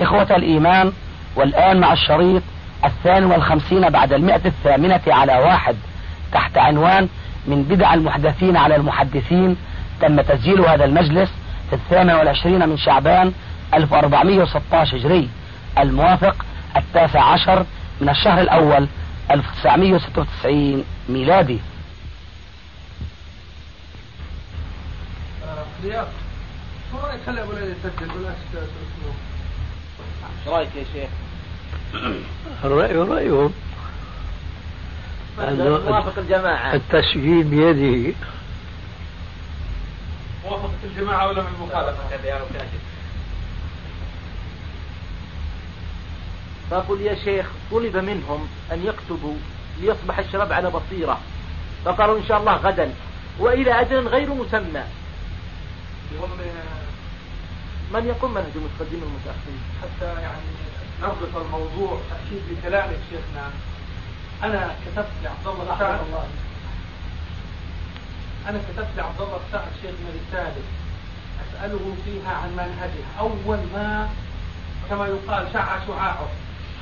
[0.00, 0.92] إخوة الإيمان
[1.36, 2.42] والآن مع الشريط
[2.84, 5.76] الثاني والخمسين بعد المئة الثامنة على واحد
[6.32, 7.08] تحت عنوان
[7.46, 9.56] من بدع المحدثين على المحدثين
[10.00, 11.30] تم تسجيل هذا المجلس
[11.70, 13.32] في الثامن والعشرين من شعبان
[13.74, 15.28] 1416 هجري
[15.78, 16.44] الموافق
[16.76, 17.66] التاسع عشر
[18.00, 18.88] من الشهر الأول
[19.30, 21.58] 1996 ميلادي.
[25.84, 26.06] رياض
[26.90, 28.10] شو رأيك خلي أبو ليلى يسجل؟
[30.40, 31.10] إيش رأيك يا شيخ؟
[32.64, 33.52] الرأي رأيهم
[35.38, 36.74] أنه موافق الجماعة.
[36.74, 38.14] التسجيل بيده.
[40.44, 42.02] موافقة الجماعة ولا من المخالفة؟
[46.70, 49.34] فقل يا شيخ طلب منهم أن يكتبوا
[49.80, 51.20] ليصبح الشباب على بصيرة.
[51.84, 52.94] فقالوا إن شاء الله غدا.
[53.38, 54.84] وإلى أجل غير مسمى.
[57.94, 60.50] من يقوم منهج المتقدمين المتأخرين حتى يعني
[61.02, 63.50] نربط الموضوع أكيد بكلامك شيخنا.
[64.42, 66.00] أنا كتبت لعبد الله سعد
[68.48, 70.62] أنا كتبت لعبد الله سعد شيخنا رسالة.
[71.42, 73.04] أسأله فيها عن منهجه.
[73.20, 74.08] أول ما
[74.90, 76.28] كما يقال شع شعاعه.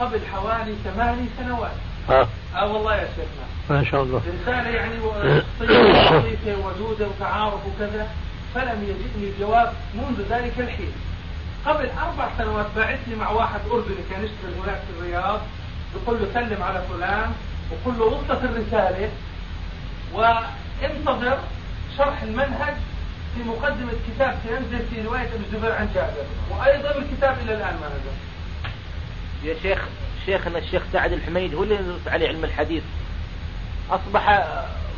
[0.01, 1.77] قبل حوالي ثماني سنوات.
[2.11, 3.79] آه, آه والله يا شيخنا.
[3.79, 4.23] ما شاء الله.
[4.43, 4.95] رسالة يعني
[5.61, 8.09] لطيفة ودودة وتعارف وكذا
[8.55, 10.93] فلم يجدني جواب منذ ذلك الحين.
[11.67, 15.41] قبل أربع سنوات بعثني مع واحد أردني كان يشتغل هناك في الرياض
[15.95, 17.33] يقول له سلم على فلان
[17.71, 19.11] وقل له وصلت الرسالة
[20.13, 21.39] وانتظر
[21.99, 22.75] شرح المنهج
[23.35, 27.89] في مقدمة كتاب سينزل في رواية ابن الزبير عن جابر وأيضا الكتاب إلى الآن ما
[27.89, 28.17] نزل.
[29.49, 29.85] يا شيخ
[30.27, 32.83] شيخنا الشيخ سعد الحميد هو اللي نص عليه علم الحديث.
[33.91, 34.45] أصبح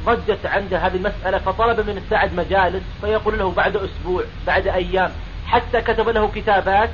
[0.07, 5.11] ضجت عنده هذه المسألة فطلب من السعد مجالس فيقول له بعد أسبوع بعد أيام
[5.47, 6.91] حتى كتب له كتابات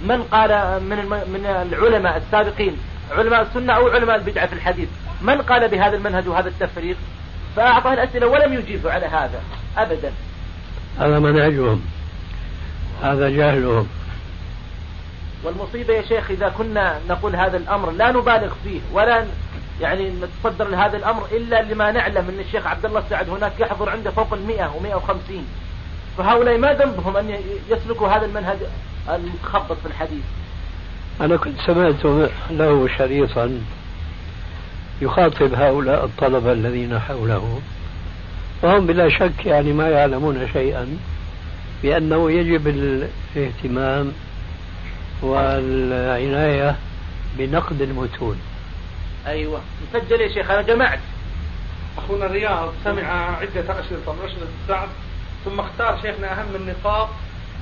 [0.00, 2.76] من قال من من العلماء السابقين
[3.10, 4.88] علماء السنة أو علماء البدعة في الحديث
[5.22, 6.96] من قال بهذا المنهج وهذا التفريق؟
[7.56, 9.40] فأعطاه الأسئلة ولم يجيب على هذا
[9.76, 10.12] أبدا.
[10.98, 11.84] هذا منهجهم.
[13.02, 13.88] هذا جهلهم.
[15.44, 19.24] والمصيبة يا شيخ إذا كنا نقول هذا الأمر لا نبالغ فيه ولا
[19.80, 24.10] يعني نتصدر لهذا الأمر إلا لما نعلم أن الشيخ عبد الله السعد هناك يحضر عنده
[24.10, 25.46] فوق المئة ومئة وخمسين.
[26.18, 27.34] فهؤلاء ما ذنبهم أن
[27.70, 28.56] يسلكوا هذا المنهج
[29.08, 30.24] المتخبط في الحديث.
[31.20, 33.60] أنا كنت سمعت له شريطا
[35.00, 37.60] يخاطب هؤلاء الطلبة الذين حوله
[38.62, 40.98] وهم بلا شك يعني ما يعلمون شيئا
[41.82, 44.12] بأنه يجب الاهتمام
[45.22, 46.76] والعناية
[47.38, 48.36] بنقد المتون.
[49.26, 49.60] أيوة.
[49.94, 50.98] مسجل يا شيخ أنا جمعت.
[51.98, 53.36] أخونا الرياض سمع.
[53.36, 54.88] عدة أشرطة من أشرطة السعد
[55.44, 57.08] ثم اختار شيخنا أهم النقاط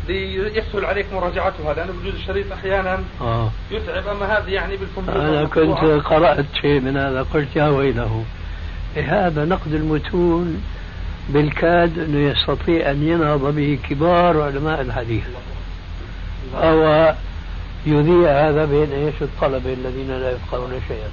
[0.09, 3.51] ليسهل عليك مراجعتها لأنه بجوز الشريط أحيانا آه.
[3.71, 4.09] يتعب.
[4.09, 8.25] أما هذه يعني بالكمبيوتر أنا كنت قرأت شيء من هذا قلت يا ويله.
[8.97, 10.63] هذا نقد المتون
[11.29, 15.25] بالكاد أنه يستطيع أن ينهض به كبار علماء الحديث.
[16.55, 17.15] أو
[17.87, 21.09] يذيع هذا بين إيش؟ الطلبة الذين لا يفقهون شيئا.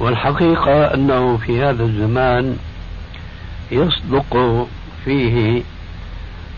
[0.00, 2.56] والحقيقة أنه في هذا الزمان
[3.72, 4.66] يصدق
[5.04, 5.62] فيه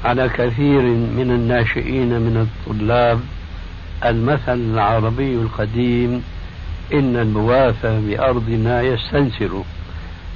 [0.04, 0.82] على كثير
[1.16, 3.20] من الناشئين من الطلاب
[4.04, 6.22] المثل العربي القديم
[6.92, 9.62] إن البواث بأرضنا يستنسر.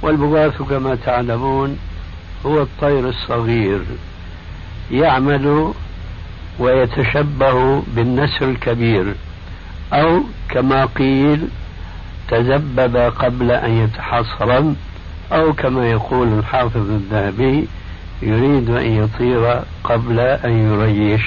[0.01, 1.77] والبواث كما تعلمون
[2.45, 3.81] هو الطير الصغير
[4.91, 5.73] يعمل
[6.59, 9.13] ويتشبه بالنسر الكبير
[9.93, 11.47] أو كما قيل
[12.33, 14.75] تذبذب قبل أن يتحصرم
[15.31, 17.67] أو كما يقول الحافظ الذهبي
[18.21, 21.25] يريد أن يطير قبل أن يريش.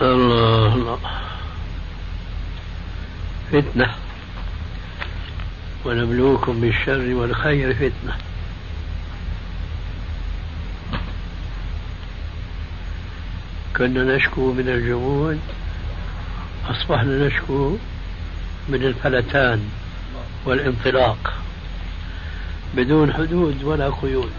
[0.00, 0.98] الله الله
[3.52, 3.94] فتنة.
[5.84, 8.16] ونبلوكم بالشر والخير فتنة.
[13.76, 15.40] كنا نشكو من الجمود
[16.70, 17.76] أصبحنا نشكو
[18.68, 19.68] من الفلتان
[20.44, 21.32] والانطلاق
[22.74, 24.32] بدون حدود ولا قيود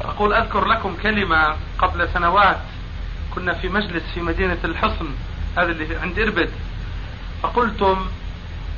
[0.00, 2.60] أقول أذكر لكم كلمة قبل سنوات
[3.34, 5.08] كنا في مجلس في مدينة الحصن
[5.56, 6.50] هذا اللي عند إربد.
[7.42, 8.06] فقلتم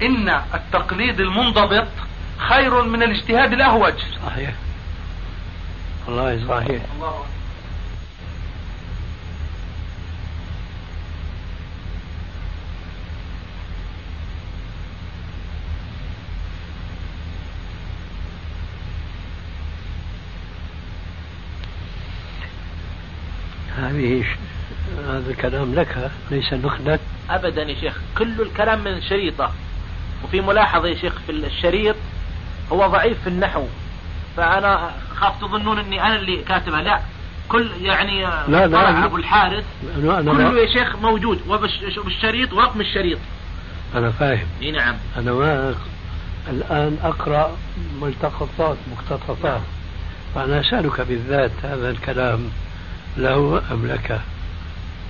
[0.03, 1.89] إن التقليد المنضبط
[2.39, 3.95] خير من الاجتهاد الأهوج.
[4.27, 4.55] صحيح.
[6.07, 6.83] والله صحيح.
[6.97, 7.25] الله
[23.77, 24.25] هذه
[25.09, 26.99] هذا الكلام لك ليس نخلة.
[27.31, 27.95] ابدا يا شيخ.
[28.19, 29.53] كل الكلام من شريطة.
[30.25, 31.97] وفي ملاحظة يا شيخ في الشريط
[32.73, 33.65] هو ضعيف في النحو.
[34.37, 36.83] فأنا خاف تظنون إني أنا اللي كاتبها.
[36.83, 37.01] لا.
[37.49, 39.65] كل يعني لا لا أبو الحارث.
[39.97, 41.41] كله يا شيخ موجود.
[41.99, 43.19] وبالشريط ورقم الشريط
[43.95, 44.47] أنا فاهم.
[44.63, 44.95] إي نعم.
[45.17, 45.75] أنا ما
[46.49, 47.57] الآن أقرأ
[48.01, 49.61] ملتقطات مقتطفات.
[50.35, 52.51] فأنا أسألك بالذات هذا الكلام.
[53.17, 54.21] له أم لك؟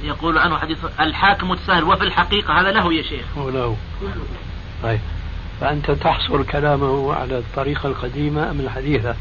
[0.03, 3.25] يقول عنه حديث الحاكم السهل وفي الحقيقة هذا له يا شيخ.
[3.39, 3.77] هو له.
[4.83, 5.01] طيب.
[5.61, 9.15] فأنت تحصر كلامه على الطريقة القديمة أم الحديثة؟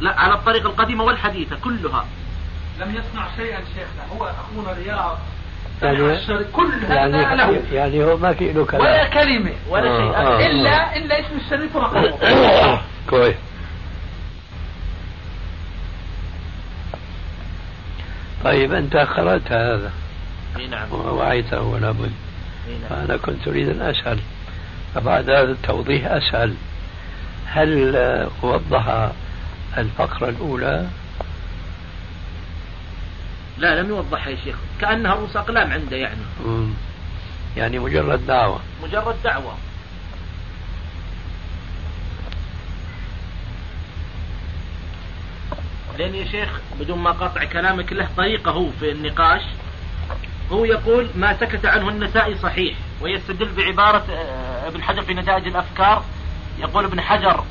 [0.00, 2.06] لا على الطريقة القديمة والحديثة كلها.
[2.80, 5.18] لم يصنع شيئا شيخنا هو أخونا رياض.
[5.82, 7.62] يعني كل هذا يعني له.
[7.72, 8.82] يعني هو ما في له كلام.
[8.82, 10.16] ولا كلمة ولا آه، شيء.
[10.16, 10.46] آه.
[10.46, 13.36] إلا إلا اسم الشريف ورقمه كويس.
[18.44, 19.92] طيب أنت قرأت هذا.
[20.70, 20.92] نعم.
[20.92, 22.12] ووعيته ولا بد.
[22.68, 22.88] إي نعم.
[22.88, 24.18] فأنا كنت أريد أن أسأل.
[24.94, 26.54] فبعد هذا التوضيح أسأل.
[27.46, 27.96] هل
[28.42, 29.10] وضح
[29.78, 30.86] الفقرة الأولى؟
[33.58, 34.56] لا لم يوضحها يا شيخ.
[34.80, 36.20] كأنها رؤوس أقلام عنده يعني.
[36.46, 36.70] مم.
[37.56, 38.60] يعني مجرد دعوة.
[38.82, 39.54] مجرد دعوة.
[45.98, 49.42] لأن يا شيخ بدون ما قطع كلامك له طريقة هو في النقاش.
[50.52, 52.74] هو يقول ما سكت عنه النسائي صحيح.
[53.00, 56.04] ويستدل بعبارة آه، ابن حجر في نتائج الأفكار.
[56.58, 57.44] يقول ابن حجر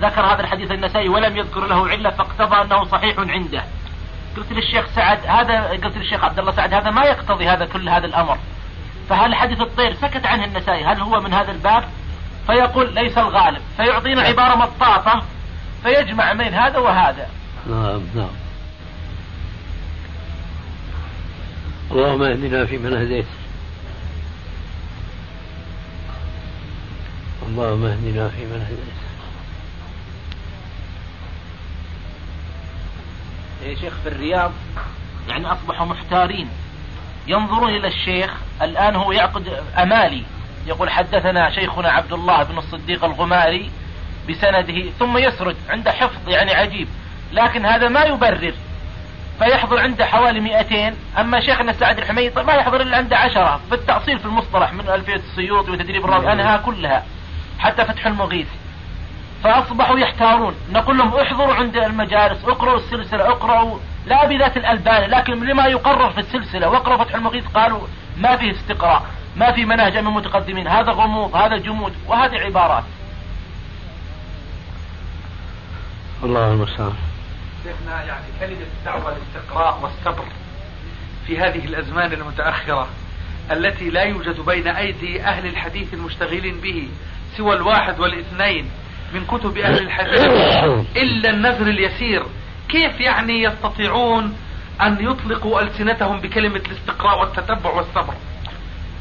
[0.00, 3.64] ذكر هذا الحديث النسائي ولم يذكر له علة فاقتضى أنه صحيح عنده.
[4.36, 8.06] قلت للشيخ سعد هذا قلت للشيخ عبد الله سعد هذا ما يقتضي هذا كل هذا
[8.06, 8.38] الأمر.
[9.08, 11.84] فهل حديث الطير سكت عنه النسائي؟ هل هو من هذا الباب؟
[12.46, 13.60] فيقول ليس الغالب.
[13.76, 15.22] فيعطينا عبارة مطاطة
[15.82, 17.28] فيجمع بين هذا وهذا.
[17.68, 18.30] نعم نعم.
[21.90, 23.26] اللهم اهدنا فيمن هديت.
[27.48, 28.98] اللهم اهدنا فيمن هديت.
[33.62, 34.52] يا شيخ في الرياض
[35.28, 36.48] يعني أصبحوا محتارين.
[37.26, 38.30] ينظرون إلى الشيخ
[38.62, 40.22] الآن هو يعقد أمالي.
[40.66, 43.70] يقول حدثنا شيخنا عبد الله بن الصديق الغماري
[44.28, 46.88] بسنده ثم يسرد عنده حفظ يعني عجيب.
[47.32, 48.54] لكن هذا ما يبرر.
[49.38, 53.60] فيحضر عنده حوالي 200 أما شيخنا سعد الحميد ما يحضر إلا عنده عشرة.
[53.70, 57.04] بالتأصيل في المصطلح من ألفية السيوط وتدريب الراوي أنها كلها.
[57.58, 58.46] حتى فتح المغيث.
[59.44, 60.54] فأصبحوا يحتارون.
[60.72, 62.44] نقول لهم احضروا عند المجالس.
[62.44, 63.28] اقرأوا السلسلة.
[63.28, 66.68] اقرأوا لا بذات الألبان لكن لما يقرر في السلسلة.
[66.68, 67.80] واقرأوا فتح المغيث قالوا
[68.16, 69.02] ما فيه استقراء
[69.36, 70.68] ما في منهج من المتقدمين.
[70.68, 72.84] هذا غموض هذا جمود وهذه عبارات.
[76.22, 77.07] الله المستعان.
[77.68, 80.24] شيخنا يعني كلمة الدعوة للاستقراء والصبر
[81.26, 82.88] في هذه الأزمان المتأخرة
[83.50, 86.88] التي لا يوجد بين أيدي أهل الحديث المشتغلين به
[87.36, 88.70] سوى الواحد والاثنين
[89.14, 90.20] من كتب أهل الحديث
[90.96, 92.22] إلا النذر اليسير.
[92.68, 94.36] كيف يعني يستطيعون
[94.80, 98.14] أن يطلقوا ألسنتهم بكلمة الاستقراء والتتبع والصبر؟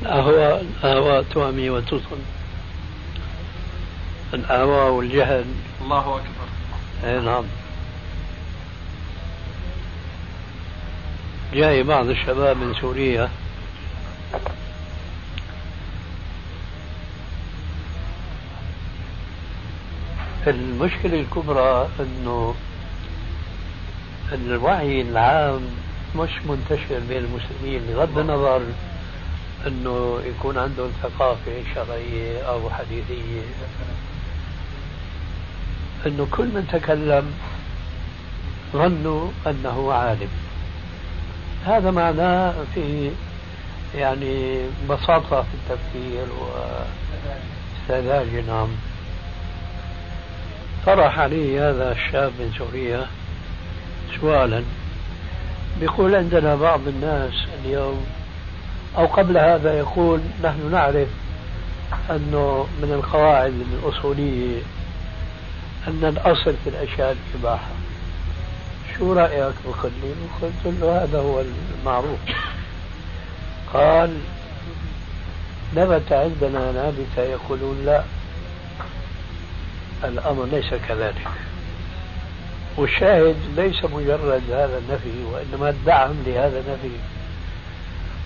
[0.01, 2.19] الأهواء الأهواء تعمي وتصل
[4.33, 5.45] الأهواء والجهل.
[5.81, 6.47] الله أكبر.
[7.03, 7.43] اي نعم.
[11.53, 13.29] جاي بعض الشباب من سوريا.
[20.47, 22.55] المشكلة الكبرى إنه
[24.31, 25.61] الوعي العام
[26.15, 28.61] مش منتشر بين المسلمين بغض النظر
[29.67, 33.41] إنه يكون عندهم ثقافة شرعية أو حديثية.
[36.05, 37.33] إنه كل من تكلم
[38.73, 40.46] ظنوا إنه عالم.
[41.67, 43.11] هذا معناه في
[43.95, 44.59] يعني
[44.89, 46.25] بساطة في التفكير
[47.89, 48.67] وسذاجة نعم.
[50.85, 53.07] طرح علي هذا الشاب من سوريا
[54.21, 54.63] سؤالا.
[55.79, 58.05] بيقول عندنا بعض الناس اليوم
[58.97, 61.07] أو قبل هذا يقول نحن نعرف
[62.09, 64.61] أنه من القواعد الأصولية
[65.87, 67.76] أن الأصل في الأشياء الإباحة.
[68.99, 71.41] شو رأيك بخليل قلت له هذا هو
[71.81, 72.19] المعروف.
[73.73, 74.19] قال
[75.75, 78.03] نبت عندنا نابتة يقولون لا
[80.03, 81.27] الأمر ليس كذلك.
[82.77, 86.97] والشاهد ليس مجرد هذا النفي وإنما الدعم لهذا النفي.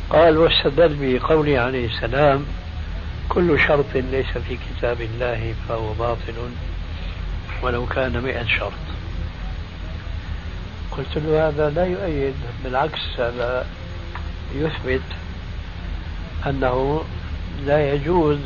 [0.09, 2.45] قال واستدل بقوله عليه السلام
[3.29, 6.33] كل شرط ليس في كتاب الله فهو باطل
[7.63, 8.90] ولو كان مئة شرط.
[10.97, 12.33] قلت له هذا لا يؤيد
[12.63, 13.65] بالعكس هذا
[14.55, 15.01] يثبت
[16.47, 17.03] أنه
[17.65, 18.37] لا يجوز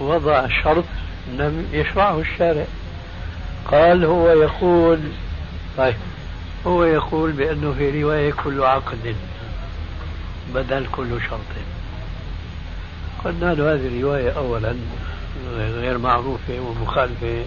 [0.00, 0.84] وضع شرط
[1.28, 2.64] لم يشرعه الشارع.
[3.70, 5.00] قال هو يقول
[5.76, 5.94] طيب
[6.66, 9.16] هو يقول بأنه في رواية كل عقد
[10.54, 11.40] بدل كل شرط.
[13.24, 14.76] قلنا له هذه الرواية أولا
[15.56, 17.44] غير معروفة ومخالفة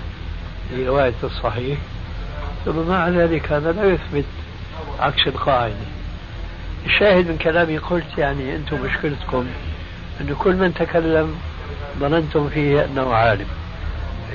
[0.71, 1.79] لرواية الصحيح.
[2.69, 4.25] ثم مع ذلك هذا لا يثبت
[4.99, 5.73] عكس القاعدة.
[6.85, 9.47] الشاهد من كلامي قلت يعني أنتم مشكلتكم
[10.21, 11.35] أن كل من تكلم
[11.99, 13.47] ظننتم فيه أنه عالم.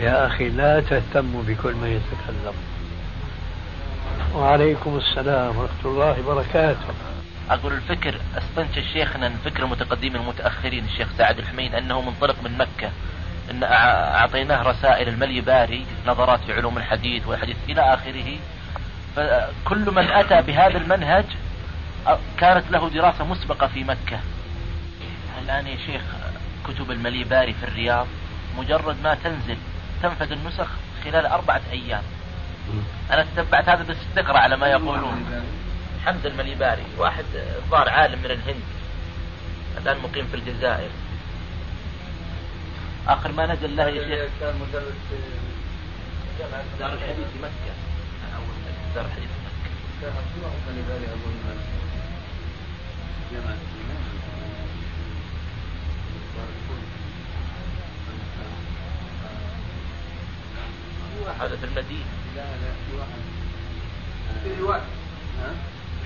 [0.00, 2.54] يا أخي لا تهتموا بكل من يتكلم.
[4.34, 6.94] وعليكم السلام ورحمة الله وبركاته.
[7.50, 12.90] أقول الفكر استنتج شيخنا فكر المتقدمين المتأخرين الشيخ سعد الحميد أنه منطلق من مكة.
[13.50, 18.38] أن أعطيناه رسائل الملي باري نظرات في علوم الحديث والحديث إلى آخره.
[19.16, 21.24] فكل من أتى بهذا المنهج
[22.38, 24.20] كانت له دراسة مسبقة في مكة.
[25.42, 26.02] الآن يا شيخ
[26.68, 28.06] كتب الملي باري في الرياض
[28.58, 29.56] مجرد ما تنزل
[30.02, 30.68] تنفذ النسخ
[31.04, 32.02] خلال أربعة أيام.
[33.10, 35.44] أنا تتبعت هذا باستقرأ على ما يقولون.
[36.06, 37.24] حمد المليباري واحد
[37.70, 38.62] ظهر عالم من الهند
[39.82, 40.88] الآن مقيم في الجزائر.
[43.08, 44.30] آخر ما نزل له يا شيخ.
[44.40, 45.16] كان مدرس في
[46.38, 47.74] جامعة دار الحديث في مكة.
[48.36, 48.56] أول
[48.94, 49.70] دار الحديث في مكة.
[50.00, 51.56] كان عبد الله أظن
[53.32, 53.56] جامعة
[61.40, 62.04] هذا في المدينة.
[62.36, 63.22] لا لا في واحد
[64.44, 64.80] في رواية
[65.40, 65.50] ها؟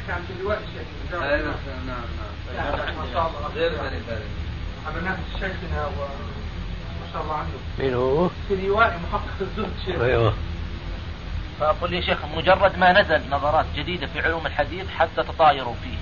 [0.09, 1.23] كان في رواية الشيخ نعم
[1.87, 2.97] نعم.
[2.97, 3.49] ما شاء الله.
[3.55, 3.73] غير
[4.87, 6.38] عملناه شيخنا وما
[7.13, 7.49] شاء الله عنه.
[7.79, 10.01] مين هو؟ في رواية محقق الزهد شيخ.
[10.01, 10.35] أيوه.
[11.61, 15.99] فأقول يا شيخ مجرد ما نزل نظرات جديدة في علوم الحديث حتى تطايروا فيه.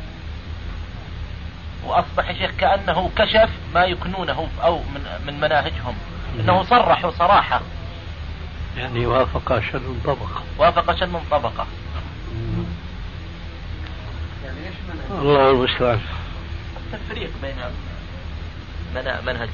[1.88, 5.94] وأصبح يا شيخ كأنه كشف ما يكنونه أو من, من مناهجهم.
[6.40, 7.60] أنه صرحوا صراحة.
[8.76, 10.42] يعني وافق شن طبقة.
[10.58, 11.66] وافق شن طبقة.
[15.10, 16.00] الله المستعان.
[16.92, 17.54] التفريق بين
[19.02, 19.48] منهج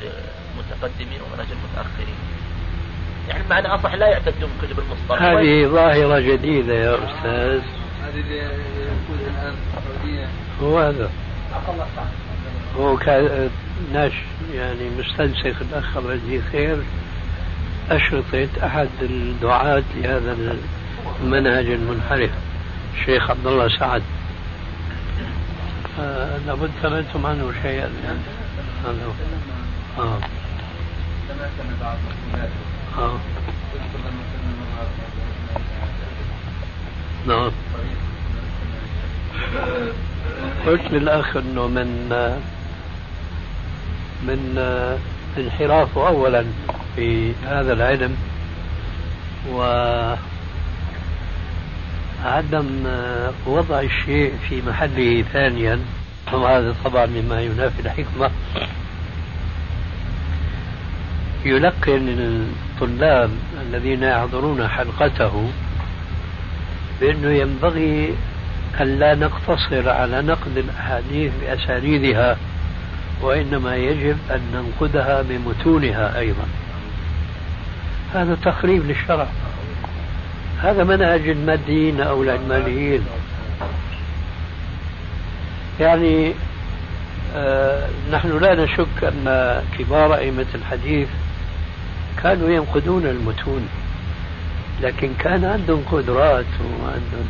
[0.54, 2.16] المتقدمين ومنهج المتأخرين
[3.28, 5.22] يعني معنى أصح لا يعتدون كتب المصطلح.
[5.22, 7.61] هذه ظاهرة جديدة يا أستاذ.
[8.02, 10.26] هذه اللي يقول الآن السعودية.
[10.62, 11.11] هو هذا.
[12.76, 13.50] هو كان
[13.92, 14.12] ناش
[14.54, 16.76] يعني مستنسخ الأخ الله يجزيه خير.
[17.90, 20.56] أشرطة أحد الدعاة لهذا
[21.22, 22.30] المنهج المنحرف
[22.94, 24.02] الشيخ عبد الله سعد.
[26.00, 28.18] آه لابد سمعتم عنه شيئا يعني.
[32.98, 33.18] آه.
[37.26, 37.50] نعم.
[40.66, 42.08] قلت للأخ أنه من
[44.22, 44.58] من
[45.38, 46.44] انحرافه أولا
[46.96, 48.16] في هذا العلم
[49.50, 50.16] وعدم
[53.46, 55.80] وضع الشيء في محله ثانيا
[56.36, 58.30] وهذا طبعا مما ينافي الحكمة.
[61.44, 63.30] يلقن الطلاب
[63.62, 65.50] الذين يحضرون حلقته
[67.00, 68.14] بأنه ينبغي
[68.80, 72.36] ألا نقتصر على نقد الأحاديث بأسانيدها
[73.22, 76.46] وإنما يجب أن ننقدها بمتونها أيضا.
[78.14, 79.26] هذا تخريب للشرع.
[80.62, 83.04] هذا منهج الماديين أو العلمانيين.
[85.82, 86.32] يعني
[87.36, 91.08] آه نحن لا نشك أن كبار أئمة الحديث
[92.22, 93.68] كانوا ينقدون المتون
[94.82, 97.28] لكن كان عندهم قدرات وعندهم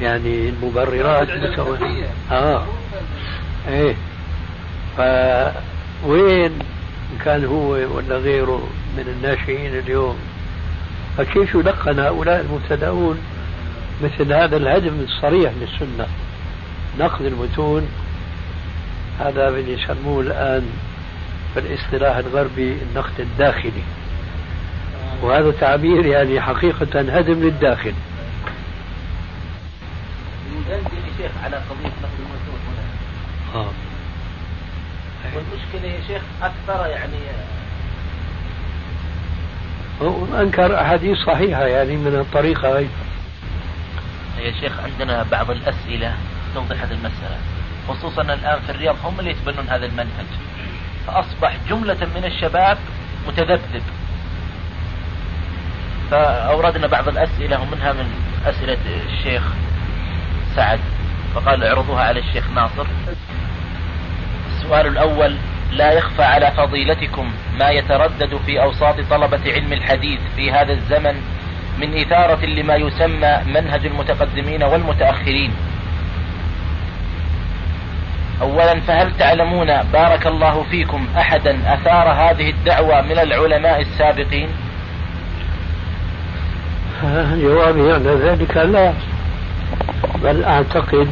[0.00, 2.66] يعني مبررات متوازنة آه.
[3.68, 3.94] إيه.
[4.96, 6.58] فوين
[7.24, 10.16] كان هو ولا غيره من الناشئين اليوم؟
[11.18, 13.18] فكيف يلقن هؤلاء المبتدؤون
[14.02, 16.06] مثل هذا الهدم الصريح للسنة؟
[16.98, 17.88] نقد المتون
[19.20, 20.70] هذا اللي يسموه الآن
[21.54, 23.82] في الاصطلاح الغربي النقد الداخلي.
[25.22, 27.94] وهذا تعبير يعني حقيقة هدم للداخل.
[31.44, 33.60] على قضية نقد المتون هنا.
[33.60, 33.70] آه.
[35.34, 37.16] والمشكلة يا شيخ أكثر يعني
[40.40, 42.78] أنكر أحاديث صحيحة يعني من الطريقة.
[42.78, 42.86] هي
[44.38, 46.16] يا شيخ عندنا بعض الأسئلة.
[46.54, 47.38] توضح هذه المسألة.
[47.88, 50.26] خصوصا الآن في الرياض هم اللي يتبنون هذا المنهج.
[51.06, 52.78] فأصبح جملة من الشباب
[53.28, 53.82] متذبذب.
[56.10, 58.06] فأوردنا بعض الأسئلة ومنها من
[58.46, 58.78] أسئلة
[59.12, 59.42] الشيخ
[60.56, 60.80] سعد.
[61.34, 62.86] فقال اعرضوها على الشيخ ناصر.
[64.56, 65.36] السؤال الأول
[65.72, 71.14] لا يخفى على فضيلتكم ما يتردد في أوساط طلبة علم الحديث في هذا الزمن
[71.78, 75.52] من إثارة لما يسمى منهج المتقدمين والمتأخرين.
[78.40, 84.48] أولا فهل تعلمون بارك الله فيكم أحدا أثار هذه الدعوة من العلماء السابقين؟
[87.42, 88.92] جوابي على ذلك لا.
[90.22, 91.08] بل أعتقد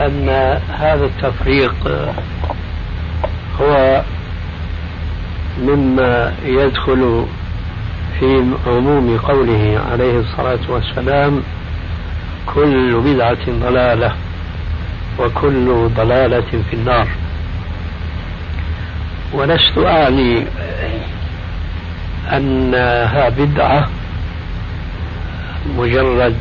[0.00, 0.28] أن
[0.78, 1.74] هذا التفريق
[3.60, 4.02] هو
[5.58, 7.26] مما يدخل
[8.18, 11.42] في عموم قوله عليه الصلاة والسلام
[12.54, 14.12] كل بدعة ضلالة.
[15.20, 17.08] وكل ضلالة في النار.
[19.32, 20.46] ولست أعني
[22.32, 23.88] أنها بدعة
[25.78, 26.36] مجرد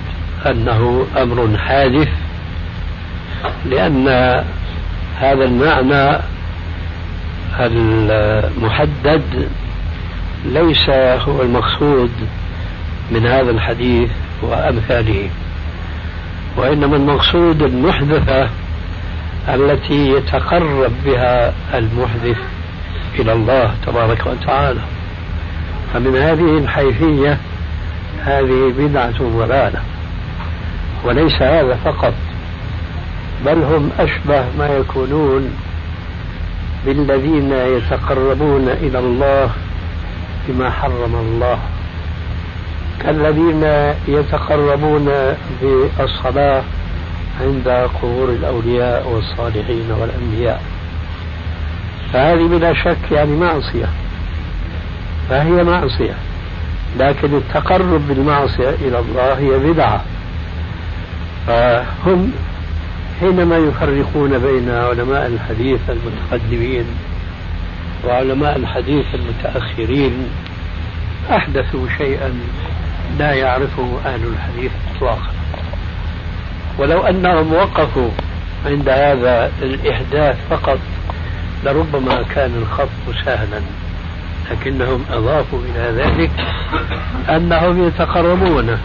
[0.46, 2.08] أنه أمر حادث
[3.66, 4.08] لأن
[5.20, 6.20] هذا المعنى
[7.60, 9.50] المحدد
[10.46, 10.90] ليس
[11.28, 12.12] هو المقصود
[13.12, 14.10] من هذا الحديث
[14.42, 15.30] وأمثاله
[16.58, 18.50] وإنما المقصود المحدثة
[19.48, 22.38] التي يتقرب بها المحدث
[23.20, 24.82] إلى الله تبارك وتعالى.
[25.94, 27.38] فمن هذه الحيثية
[28.26, 29.82] هذه بدعة ضلالة
[31.04, 32.14] وليس هذا فقط
[33.46, 35.54] بل هم أشبه ما يكونون
[36.86, 39.50] بالذين يتقربون إلى الله
[40.48, 41.60] بما حرم الله.
[43.04, 45.12] كالذين يتقربون
[45.62, 46.64] بالصلاة
[47.42, 50.64] عند قبور الأولياء والصالحين والأنبياء.
[52.14, 53.90] فهذه بلا شك يعني معصية.
[55.30, 56.14] فهي معصية.
[57.00, 60.04] لكن التقرب بالمعصية إلى الله هي بدعة.
[61.48, 62.32] فهم
[63.20, 66.86] حينما يفرقون بين علماء الحديث المتقدمين
[68.08, 70.30] وعلماء الحديث المتأخرين
[71.32, 72.34] أحدثوا شيئا
[73.20, 75.30] لا يعرفه أهل الحديث إطلاقا.
[76.80, 78.10] ولو أنهم وقفوا
[78.66, 80.80] عند هذا الإحداث فقط
[81.66, 83.62] لربما كان الخط سهلا
[84.52, 86.32] لكنهم أضافوا إلى ذلك
[87.30, 88.78] أنهم يتقربون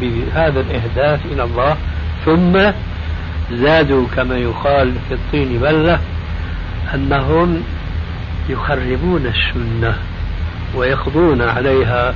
[0.00, 1.76] بهذا الإحداث إلى الله
[2.24, 2.72] ثم
[3.52, 6.00] زادوا كما يقال في الطين بلة
[6.94, 7.62] أنهم
[8.48, 9.94] يخربون السنة
[10.74, 12.14] ويقضون عليها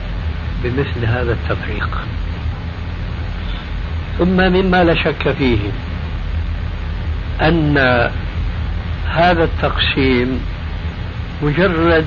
[0.64, 1.88] بمثل هذا التفريق.
[4.20, 5.58] ثم مما لا شك فيه
[7.42, 7.78] أن
[9.06, 10.40] هذا التقسيم
[11.42, 12.06] مجرد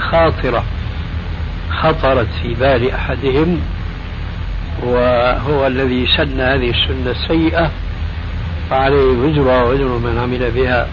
[0.00, 0.64] خاطرة
[1.70, 3.60] خطرت في بال أحدهم
[4.82, 7.70] وهو الذي سن هذه السنة السيئة
[8.70, 10.88] فعليه وزر وزر من عمل بها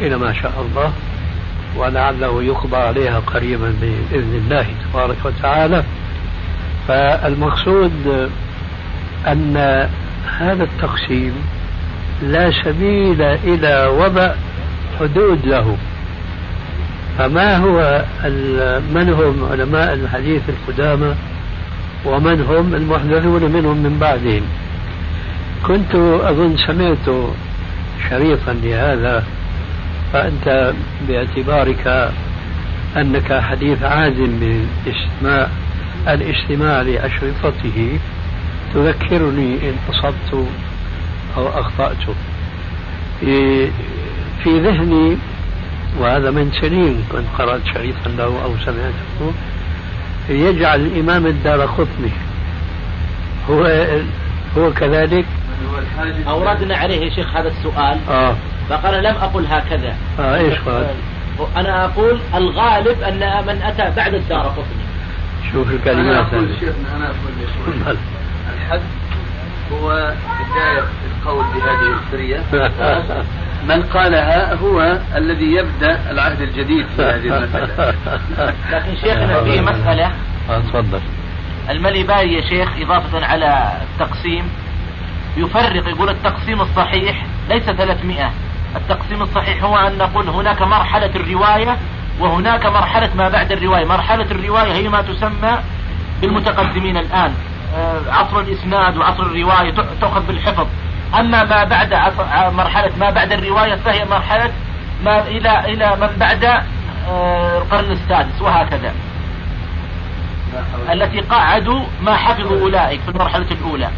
[0.00, 0.92] إلى ما شاء الله
[1.76, 5.84] ولعله يقضى عليها قريبا بإذن الله تبارك وتعالى.
[6.88, 8.30] فالمقصود
[9.26, 9.56] أن
[10.38, 11.32] هذا التقسيم
[12.22, 14.32] لا سبيل إلى وضع
[15.00, 15.76] حدود له.
[17.18, 18.04] فما هو
[18.94, 21.14] من هم علماء الحديث القدامى
[22.04, 24.42] ومن هم المحدثون منهم من بعدهم؟
[25.66, 27.30] كنت أظن سمعت
[28.10, 29.24] شريطا لهذا
[30.12, 30.72] فأنت
[31.08, 32.12] باعتبارك
[32.96, 35.48] أنك حديث عازم بالاستماع
[36.08, 37.98] الاستماع لأشرطته
[38.74, 40.46] تذكرني إن أصبت
[41.36, 41.96] أو أخطأت.
[44.42, 45.16] في ذهني
[45.98, 49.32] وهذا من سنين كنت قرأت شريطا له أو سمعته
[50.28, 52.10] يجعل الإمام الدار قطني.
[53.50, 53.86] هو
[54.58, 55.24] هو كذلك؟
[56.28, 57.98] أوردنا عليه يا شيخ هذا السؤال.
[58.10, 58.34] آه.
[58.68, 59.96] فقال لم أقل هكذا.
[60.20, 60.86] آه إيش قال؟
[61.56, 64.84] أنا أقول الغالب أن من أتى بعد الدار قطني.
[65.52, 67.96] شوف الكلمات أنا أقول شيخنا أنا أقول
[68.70, 68.82] الحد
[69.72, 72.42] هو بداية القول بهذه السرية
[73.68, 77.94] من قالها هو الذي يبدأ العهد الجديد في هذه المسألة.
[78.70, 80.12] لكن شيخنا في مسألة
[80.48, 81.00] تفضل.
[81.70, 84.44] الملي باي يا شيخ إضافة على التقسيم.
[85.36, 88.30] يفرق يقول التقسيم الصحيح ليس 300
[88.76, 91.76] التقسيم الصحيح هو أن نقول هناك مرحلة الرواية
[92.20, 93.84] وهناك مرحلة ما بعد الرواية.
[93.84, 95.58] مرحلة الرواية هي ما تسمى
[96.20, 97.34] بالمتقدمين الآن.
[98.08, 100.66] عصر الإسناد وعصر الرواية تأخذ بالحفظ.
[101.14, 101.94] أما ما بعد
[102.54, 104.52] مرحلة ما بعد الرواية فهي مرحلة
[105.04, 108.94] ما إلى إلى من بعد آه، القرن السادس وهكذا.
[110.92, 113.88] التي قعدوا ما حفظوا أولئك في المرحلة الأولى.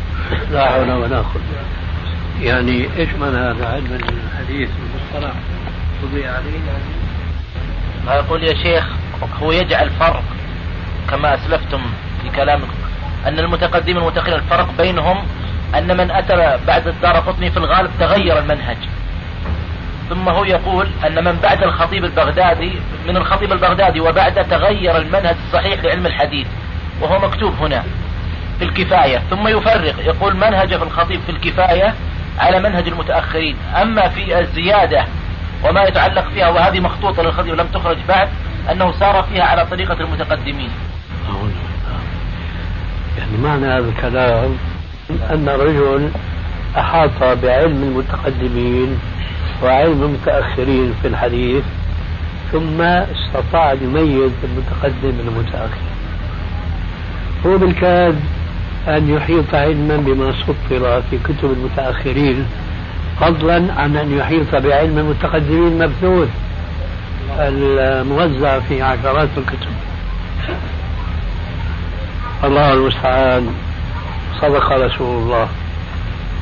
[0.50, 1.42] لا حول ولا قوة
[2.40, 3.98] يعني إيش معنى هذا؟ علم
[4.32, 5.32] الحديث المصطلح
[6.02, 6.58] تضيع عليه
[8.06, 8.86] ما يقول يا شيخ
[9.42, 10.22] هو يجعل فرق
[11.10, 11.80] كما أسلفتم
[12.22, 12.81] في كلامكم.
[13.26, 15.26] أن المتقدمين والمتاخرين الفرق بينهم
[15.74, 18.76] أن من أتى بعد الدار قطني في الغالب تغير المنهج.
[20.08, 22.72] ثم هو يقول أن من بعد الخطيب البغدادي
[23.08, 26.46] من الخطيب البغدادي وبعد تغير المنهج الصحيح لعلم الحديث
[27.00, 27.84] وهو مكتوب هنا
[28.58, 29.18] في الكفاية.
[29.30, 31.94] ثم يفرق يقول منهج في الخطيب في الكفاية
[32.38, 33.56] على منهج المتأخرين.
[33.82, 35.06] أما في الزيادة
[35.64, 38.28] وما يتعلق فيها وهذه مخطوطة للخطيب لم تخرج بعد
[38.70, 40.70] أنه سار فيها على طريقة المتقدمين.
[43.18, 44.56] يعني معنى هذا الكلام
[45.10, 46.08] أن رجل
[46.78, 48.98] أحاط بعلم المتقدمين
[49.62, 51.64] وعلم المتأخرين في الحديث
[52.52, 55.82] ثم استطاع أن يميز المتقدم من المتأخر.
[57.46, 58.20] هو بالكاد
[58.88, 62.46] أن يحيط علما بما سطر في كتب المتأخرين
[63.20, 66.28] فضلا عن أن يحيط بعلم المتقدمين مبثوث
[67.38, 69.72] الموزع في عشرات الكتب.
[72.44, 73.54] الله المستعان.
[74.40, 75.48] صدق رسول الله.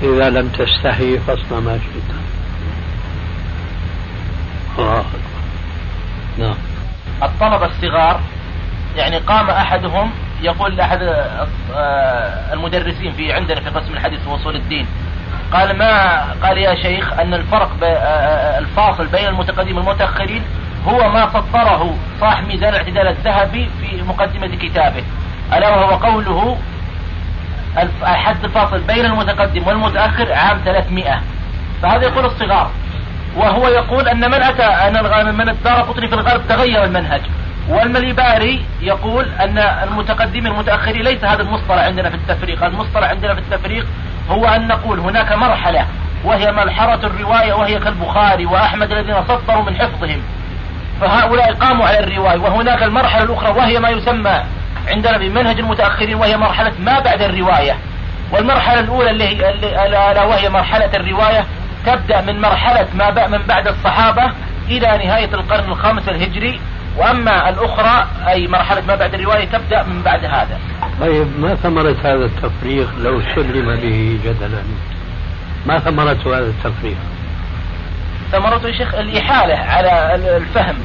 [0.03, 2.21] إذا لم تستحي فاصنع ما شئت.
[6.39, 6.55] نعم.
[7.23, 8.21] الطلبة الصغار
[8.97, 10.11] يعني قام أحدهم
[10.43, 14.87] يقول لأحد آه، المدرسين في عندنا في قسم الحديث وصول الدين
[15.53, 20.43] قال ما قال يا شيخ أن الفرق آه، آه، الفاصل بين المتقدمين والمتأخرين
[20.87, 25.05] هو ما سطره صاحب ميزان الاعتدال الذهبي في مقدمة كتابه.
[25.53, 26.57] ألا وهو قوله
[28.03, 31.21] الحد الفاصل بين المتقدم والمتأخر عام 300
[31.83, 32.71] فهذا يقول الصغار.
[33.37, 37.21] وهو يقول أن من أتى أن من الدار قطري في الغرب تغير المنهج.
[37.69, 42.65] والمليباري يقول أن المتقدمين المتأخرين ليس هذا المصطلح عندنا في التفريق.
[42.65, 43.87] المصطلح عندنا في التفريق
[44.31, 45.87] هو أن نقول هناك مرحلة
[46.25, 50.23] وهي ملحرة الرواية وهي كالبخاري وأحمد الذين سطروا من حفظهم.
[51.01, 52.39] فهؤلاء قاموا على الرواية.
[52.39, 54.43] وهناك المرحلة الأخرى وهي ما يسمى
[54.89, 57.79] عندنا بمنهج المتأخرين وهي مرحلة ما بعد الرواية.
[58.33, 59.51] والمرحلة الأولى اللي
[59.85, 61.45] ألا وهي مرحلة الرواية
[61.87, 64.33] تبدأ من مرحلة ما من بعد الصحابة
[64.69, 66.61] إلى نهاية القرن الخامس الهجري.
[66.97, 70.59] وأما الأخرى أي مرحلة ما بعد الرواية تبدأ من بعد هذا.
[71.01, 74.63] طيب ما ثمرة هذا التفريق؟ لو سلم به جدلا.
[75.67, 76.97] ما ثمرة هذا التفريق؟
[78.33, 80.77] ثمرته يا شيخ الإحالة على الفهم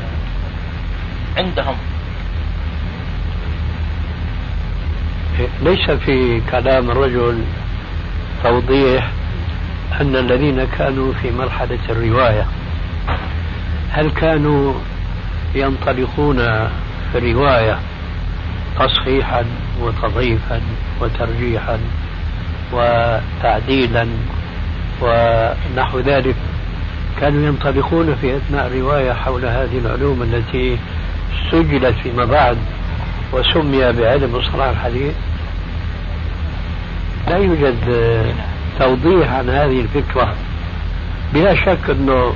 [1.38, 1.76] عندهم.
[5.63, 7.43] ليس في كلام الرجل
[8.43, 9.12] توضيح
[10.02, 12.45] أن الذين كانوا في مرحلة الرواية.
[13.91, 14.74] هل كانوا
[15.56, 16.38] ينطلقون
[17.12, 17.80] في الرواية
[18.80, 19.45] تصحيحا
[19.82, 20.62] وتضعيفا
[21.02, 21.80] وترجيحا
[22.74, 24.08] وتعديلا
[25.02, 26.36] ونحو ذلك؟
[27.21, 30.78] كانوا ينطلقون في أثناء الرواية حول هذه العلوم التي
[31.52, 32.58] سجلت فيما بعد.
[33.34, 35.14] وسمي بعلم مصطلح الحديث.
[37.28, 37.78] لا يوجد
[38.80, 40.36] توضيح عن هذه الفكرة.
[41.34, 42.34] بلا شك انه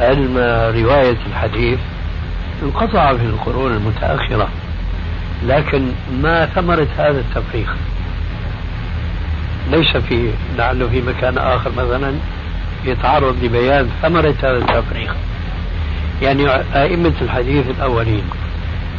[0.00, 0.38] علم
[0.76, 1.78] رواية الحديث
[2.62, 4.48] انقطع في القرون المتأخرة
[5.46, 5.86] لكن
[6.22, 7.76] ما ثمرة هذا التفريق.
[9.70, 12.12] ليس في لعله في مكان آخر مثلا
[12.84, 15.16] يتعرض لبيان ثمرة هذا التفريق.
[16.22, 18.24] يعني أئمة الحديث الأولين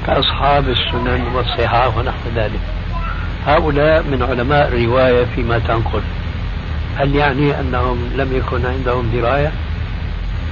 [0.05, 2.59] كأصحاب السنن والصحاح ونحو ذلك.
[3.47, 6.01] هؤلاء من علماء الرواية فيما تنقل.
[6.97, 9.51] هل يعني أنهم لم يكن عندهم دراية؟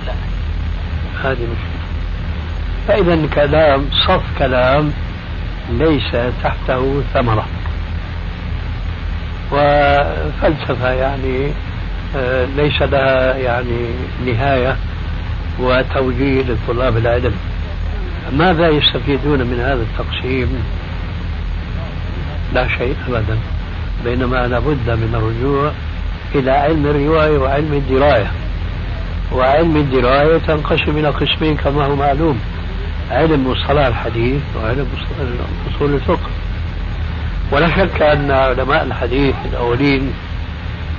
[0.05, 0.13] لا.
[1.23, 1.83] هذه مشكلة.
[2.87, 4.93] فإذا الكلام صف كلام
[5.69, 6.11] ليس
[6.43, 7.45] تحته ثمرة.
[9.51, 11.51] وفلسفة يعني
[12.15, 13.87] آه، ليس لها يعني
[14.25, 14.75] نهاية
[15.59, 17.33] وتوجيه لطلاب العلم.
[18.31, 20.63] ماذا يستفيدون من هذا التقسيم؟
[22.53, 23.37] لا شيء أبدا
[24.03, 25.71] بينما لابد من الرجوع
[26.35, 28.31] إلى علم الرواية وعلم الدراية.
[29.31, 32.39] وعلم الدراية تنقسم إلى قسمين كما هو معلوم
[33.11, 34.87] علم مصطلح الحديث وعلم
[35.75, 36.29] أصول الفقه.
[37.51, 40.13] ولا شك أن علماء الحديث الأولين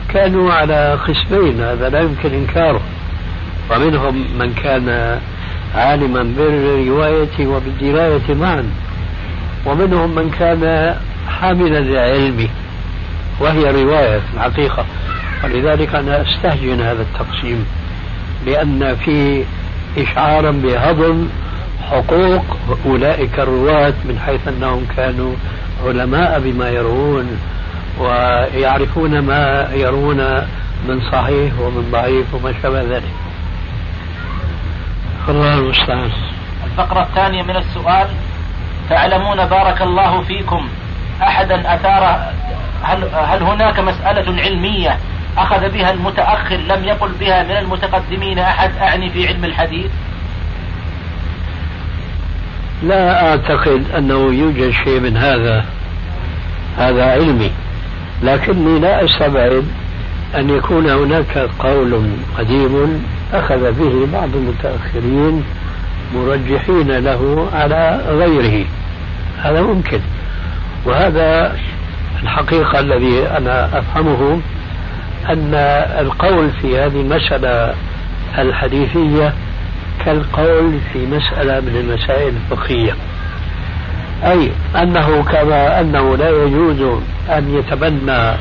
[0.08, 2.80] كانوا على قسمين هذا لا يمكن إنكاره.
[3.70, 5.18] ومنهم من كان
[5.74, 8.64] عالما بالرواية وبالدراية معا
[9.66, 10.94] ومنهم من كان
[11.28, 12.48] حاملا للعلم
[13.40, 14.84] وهي رواية في الحقيقة
[15.44, 17.66] ولذلك أنا أستهجن هذا التقسيم
[18.46, 19.44] لأن في
[19.98, 21.28] إشعارا بهضم
[21.90, 22.44] حقوق
[22.86, 25.32] أولئك الرواة من حيث أنهم كانوا
[25.86, 27.38] علماء بما يروون
[28.00, 30.16] ويعرفون ما يرون
[30.88, 33.23] من صحيح ومن ضعيف وما شابه ذلك.
[35.28, 36.10] الله المستعان.
[36.64, 38.08] الفقرة الثانية من السؤال
[38.90, 40.68] تعلمون بارك الله فيكم.
[41.22, 42.32] أحدا أثار
[42.82, 44.98] هل, هل هناك مسألة علمية
[45.38, 49.90] أخذ بها المتأخر لم يقل بها من المتقدمين أحد؟ أعني في علم الحديث.
[52.82, 55.64] لا أعتقد أنه يوجد شيء من هذا
[56.78, 57.50] هذا علمي.
[58.22, 59.64] لكني لا أستبعد
[60.34, 65.44] أن يكون هناك قول قديم أخذ به بعض المتأخرين
[66.14, 68.66] مرجحين له على غيره.
[69.42, 70.00] هذا ممكن.
[70.86, 71.56] وهذا
[72.22, 74.40] الحقيقة الذي أنا أفهمه
[75.28, 75.54] أن
[76.00, 77.74] القول في هذه المسألة
[78.38, 79.32] الحديثية
[80.04, 82.92] كالقول في مسألة من المسائل الفقهية.
[84.24, 84.50] أي
[84.82, 88.34] أنه كما أنه لا يجوز أن يتبنى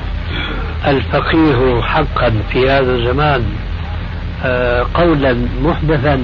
[0.88, 3.46] الفقيه حقا في هذا الزمان
[4.94, 6.22] قولا محدثا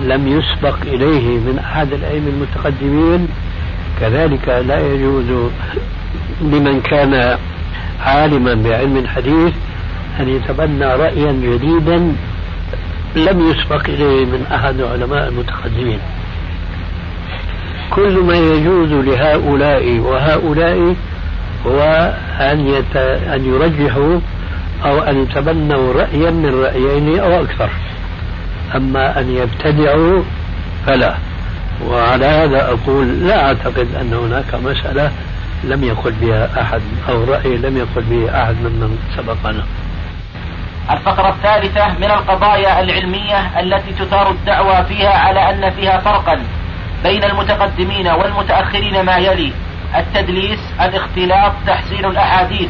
[0.00, 3.28] لم يسبق إليه من أحد الأئمة المتقدمين
[4.00, 5.50] كذلك لا يجوز
[6.42, 7.38] لمن كان
[8.00, 9.52] عالما بعلم الحديث
[10.20, 12.12] أن يتبنى رأيا جديدا
[13.16, 15.98] لم يسبق إليه من أحد علماء المتقدمين.
[17.90, 20.94] كل ما يجوز لهؤلاء وهؤلاء
[21.66, 22.96] هو أن يت...
[23.34, 24.20] أن يرجحوا
[24.84, 27.70] أو أن يتبنوا رأيا من رأيين أو أكثر.
[28.74, 30.22] أما أن يبتدعوا
[30.86, 31.14] فلا.
[31.86, 35.12] وعلى هذا أقول لا أعتقد أن هناك مسألة
[35.64, 39.64] لم يقل بها أحد أو رأي لم يقل به أحد ممن سبقنا.
[40.90, 46.42] الفقرة الثالثة من القضايا العلمية التي تثار الدعوى فيها على أن فيها فرقا
[47.02, 49.52] بين المتقدمين والمتأخرين ما يلي.
[49.96, 52.68] التدليس الاختلاط تحسين الأحاديث.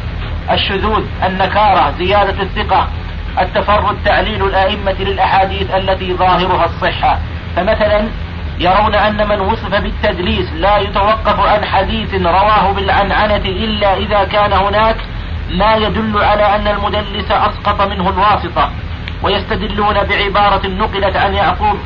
[0.51, 2.87] الشذوذ النكارة زيادة الثقة
[3.39, 7.19] التفرد تعليل الأئمة للأحاديث التي ظاهرها الصحة.
[7.55, 8.07] فمثلا
[8.59, 14.95] يرون أن من وصف بالتدليس لا يتوقف عن حديث رواه بالعنعنة إلا إذا كان هناك
[15.51, 18.71] ما يدل على أن المدلس أسقط منه الواسطة.
[19.23, 21.77] ويستدلون بعبارة نقلت عن يعقوب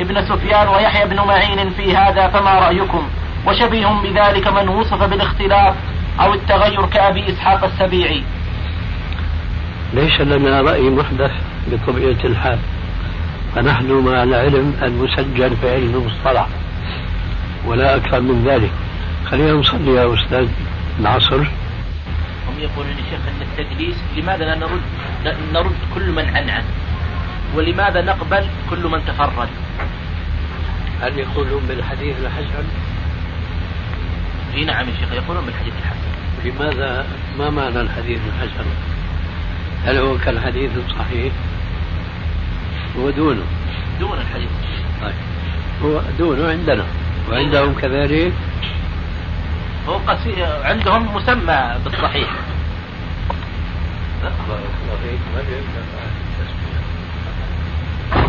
[0.00, 3.08] ابن سفيان ويحيى بن معين في هذا فما رأيكم؟
[3.46, 5.74] وشبيه بذلك من وصف بالاختلاف
[6.20, 8.22] أو التغير كأبي إسحاق السبيعي.
[9.94, 11.32] ليس لنا رأي محدث
[11.66, 12.58] بطبيعة الحال
[13.54, 16.46] فنحن مع العلم المسجل في علم المصطلح
[17.66, 18.70] ولا أكثر من ذلك.
[19.30, 20.48] خلينا نصلي يا أستاذ
[21.00, 21.36] العصر
[22.48, 24.80] هم يقولون يا شيخ أن التدليس لماذا لا نرد؟
[25.52, 26.64] نرد كل من عنعن
[27.54, 29.48] ولماذا نقبل كل من تفرد؟
[31.02, 32.64] هل يقولون بالحديث الحسن؟
[34.54, 36.09] إي نعم يا شيخ يقولون بالحديث الحسن.
[36.44, 37.06] لماذا
[37.38, 38.64] ما معنى الحديث الحسن
[39.84, 41.32] هل هو كالحديث الصحيح؟
[42.98, 43.42] هو دونه.
[44.00, 44.48] دون الحديث
[45.02, 45.14] طيب.
[45.82, 46.84] هو دونه عندنا.
[47.30, 48.32] وعندهم كذلك؟
[49.88, 52.30] هو قصي عندهم مسمى بالصحيح.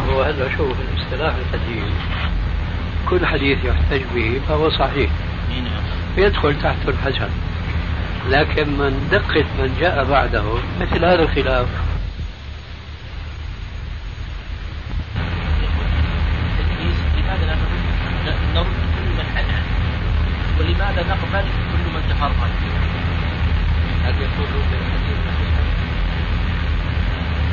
[0.09, 1.83] هو هذا شوف الاصطلاح الحديث.
[3.09, 5.09] كل حديث يحتج به فهو صحيح.
[5.49, 5.83] نعم.
[6.17, 7.29] يدخل تحت الحسن
[8.29, 10.43] لكن من دقة من جاء بعده
[10.81, 11.67] مثل هذا الخلاف
[20.59, 22.51] ولماذا نقبل كل من تفرد
[24.05, 25.19] هل يقولون بالحديث؟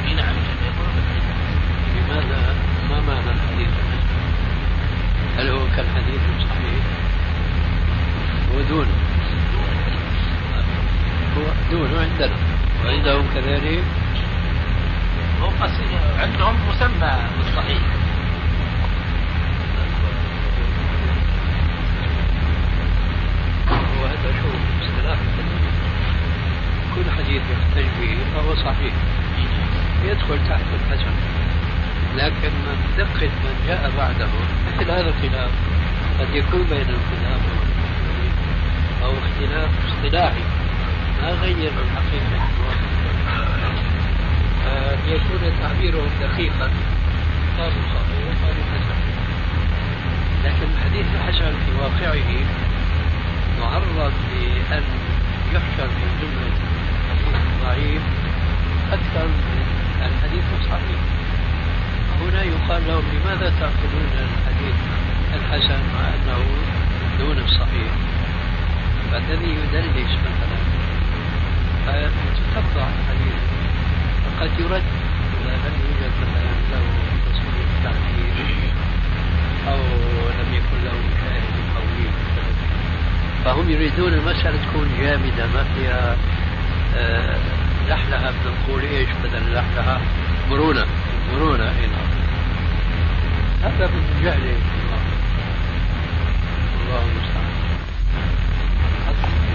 [0.07, 0.35] اي نعم
[0.67, 1.25] يقولون بالحديث
[1.97, 2.55] لماذا
[2.91, 3.69] ما معنى الحديث؟
[5.39, 6.85] هل هو كالحديث الصحيح؟
[8.55, 8.61] هو
[12.19, 12.37] عندنا
[12.85, 13.83] وعندهم كذلك
[15.43, 15.85] هو قصي
[16.19, 17.83] عندهم مسمى بالصحيح.
[23.71, 24.49] هو هذا شو؟
[24.83, 25.19] اصطلاح.
[26.95, 28.95] كل حديث يحتج به فهو صحيح.
[30.05, 31.13] يدخل تحت الحسن
[32.17, 34.29] لكن من دقة من جاء بعده
[34.67, 35.51] مثل هذا الخلاف
[36.21, 37.41] قد يكون بين الخلاف
[39.05, 40.58] أو اختلاف اصطلاحي.
[41.23, 42.41] ما غير الحقيقة.
[45.07, 46.71] ليكون تعبيرهم دقيقا.
[47.59, 48.99] قالوا صحيح وقالوا حسن.
[50.45, 52.31] لكن الحديث الحسن في واقعه
[53.61, 54.83] معرض لأن
[55.55, 56.57] يحشر في جملة
[57.13, 58.03] الحديث الضعيف
[58.93, 59.67] أكثر من
[60.07, 61.01] الحديث الصحيح.
[62.21, 64.77] هنا يقال لهم لماذا تأخذون الحديث
[65.35, 66.41] الحسن مع أنه
[67.19, 67.91] دون الصحيح؟
[69.13, 70.48] فالذي يدلس مثلا
[71.93, 73.39] فتتبع الحديث
[74.25, 74.83] فقد يرد
[75.41, 76.85] إذا لم يوجد مثلا له
[77.27, 78.71] تصوير تعديل
[79.69, 79.81] أو
[80.41, 82.09] لم يكن له شاهد قوي
[83.45, 86.17] فهم يريدون المسألة تكون جامدة ما فيها
[86.97, 87.39] آه
[87.89, 90.01] لحلها بنقول إيش بدل لحلها
[90.51, 90.87] مرونة
[91.33, 92.09] مرونة إي نعم.
[93.63, 94.43] هذا من جهل
[96.81, 97.38] الله المستعان.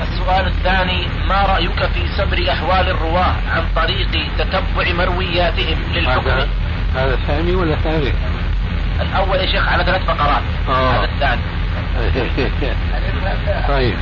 [0.03, 6.47] السؤال الثاني ما رأيك في سبر أحوال الرواة عن طريق تتبع مروياتهم للحكم؟ هذا
[6.95, 8.15] هذا ثاني ولا ثالث؟
[9.01, 10.43] الأول يا شيخ على ثلاث فقرات.
[10.69, 10.91] آه.
[10.91, 11.41] هذا الثاني.
[13.75, 13.97] طيب.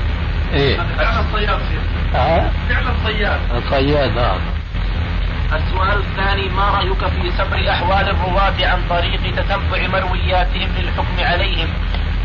[0.54, 2.16] إيه؟ فعلا صياد شيخ.
[2.16, 4.38] ها؟ فعلا صياد صياد آه.
[5.54, 11.68] السؤال الثاني ما رأيك في سبر أحوال الرواة عن طريق تتبع مروياتهم للحكم عليهم؟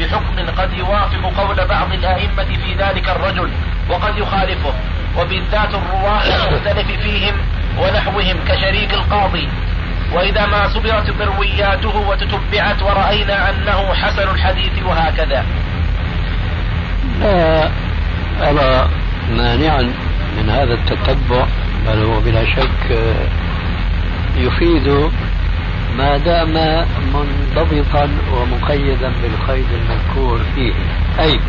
[0.00, 3.50] بحكم قد يوافق قول بعض الأئمة في ذلك الرجل
[3.90, 4.74] وقد يخالفه.
[5.18, 7.34] وبالذات الرواة المختلف فيهم
[7.78, 9.48] ونحوهم كشريك القاضي.
[10.12, 15.44] وإذا ما صبرت مروياته وتتبعت ورأينا أنه حسن الحديث وهكذا.
[17.20, 17.70] لا
[18.40, 18.88] أرى
[19.30, 19.92] مانعا
[20.36, 21.46] من هذا التتبع
[21.86, 22.98] بل هو بلا شك
[24.36, 25.10] يفيد
[25.98, 30.72] ما دام منضبطا ومقيدا بالقيد المذكور فيه.
[31.20, 31.40] أي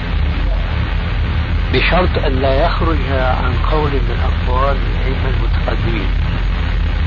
[1.74, 6.10] بشرط أن لا يخرج عن قول من أقوال الأئمة المتقدمين.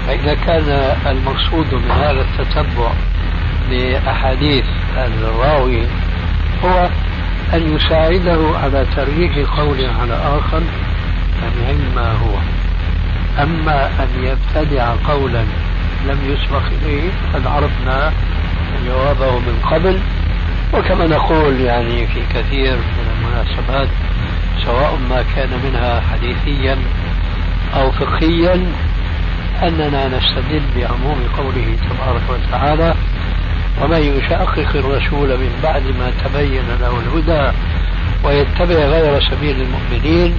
[0.06, 2.92] فإذا كان المقصود من هذا التتبع
[3.70, 4.64] لأحاديث
[4.96, 5.82] الراوي
[6.64, 6.88] هو
[7.54, 10.62] أن يساعده على ترجيح قول على آخر
[11.40, 12.34] فنعم ما هو.
[13.42, 15.44] أما أن يبتدع قولا
[16.06, 18.12] لم يسبق إليه قد عرفنا
[18.86, 20.00] جوابه من قبل.
[20.74, 23.88] وكما نقول يعني في كثير من المناسبات
[24.64, 26.78] سواء ما كان منها حديثيا
[27.74, 28.66] أو فقهيا
[29.62, 32.94] أننا نستدل بعموم قوله تبارك وتعالى
[33.82, 37.56] ومن يشاقق الرسول من بعد ما تبين له الهدى
[38.24, 40.34] ويتبع غير سبيل المؤمنين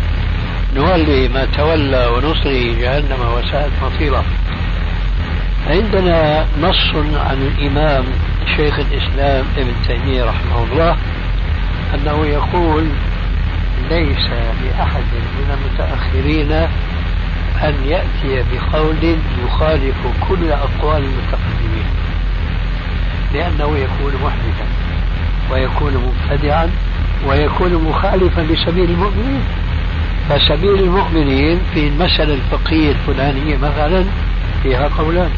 [0.75, 4.23] نولي ما تولى ونصره جهنم وساءت مصيره.
[5.67, 8.03] عندنا نص عن الإمام
[8.57, 10.97] شيخ الإسلام ابن تيمية رحمه الله
[11.93, 12.87] أنه يقول
[13.89, 14.27] ليس
[14.63, 16.51] لأحد من المتأخرين
[17.63, 19.95] أن يأتي بقول يخالف
[20.29, 21.85] كل أقوال المتقدمين
[23.33, 24.65] لأنه يكون محدثا
[25.51, 26.69] ويكون مبتدعا
[27.27, 29.41] ويكون مخالفا لسبيل المؤمنين.
[30.29, 34.05] فسبيل المؤمنين في المسألة الفقهية الفلانية مثلا
[34.63, 35.29] فيها قولان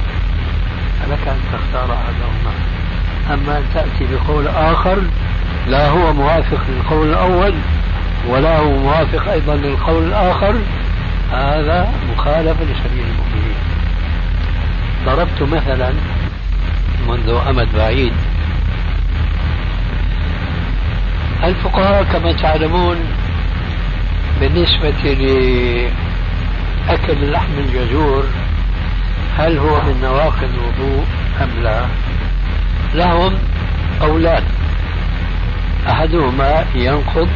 [1.06, 2.54] فلك أن تختار أحدهما.
[3.34, 4.98] أما أن تأتي بقول آخر
[5.68, 7.54] لا هو موافق للقول الأول
[8.28, 10.56] ولا هو موافق أيضا للقول الآخر.
[11.32, 13.56] هذا مخالفة لسبيل المؤمنين.
[15.06, 15.94] ضربت مثلا
[17.08, 18.14] منذ أمد بعيد.
[21.44, 22.98] الفقهاء كما تعلمون
[24.40, 25.14] بالنسبة
[26.90, 28.24] لأكل لحم الجزور
[29.38, 31.06] هل هو من نواقض الوضوء
[31.42, 31.86] أم لا؟
[32.94, 33.34] لهم
[34.00, 34.44] قولان
[35.90, 37.30] أحدهما ينقض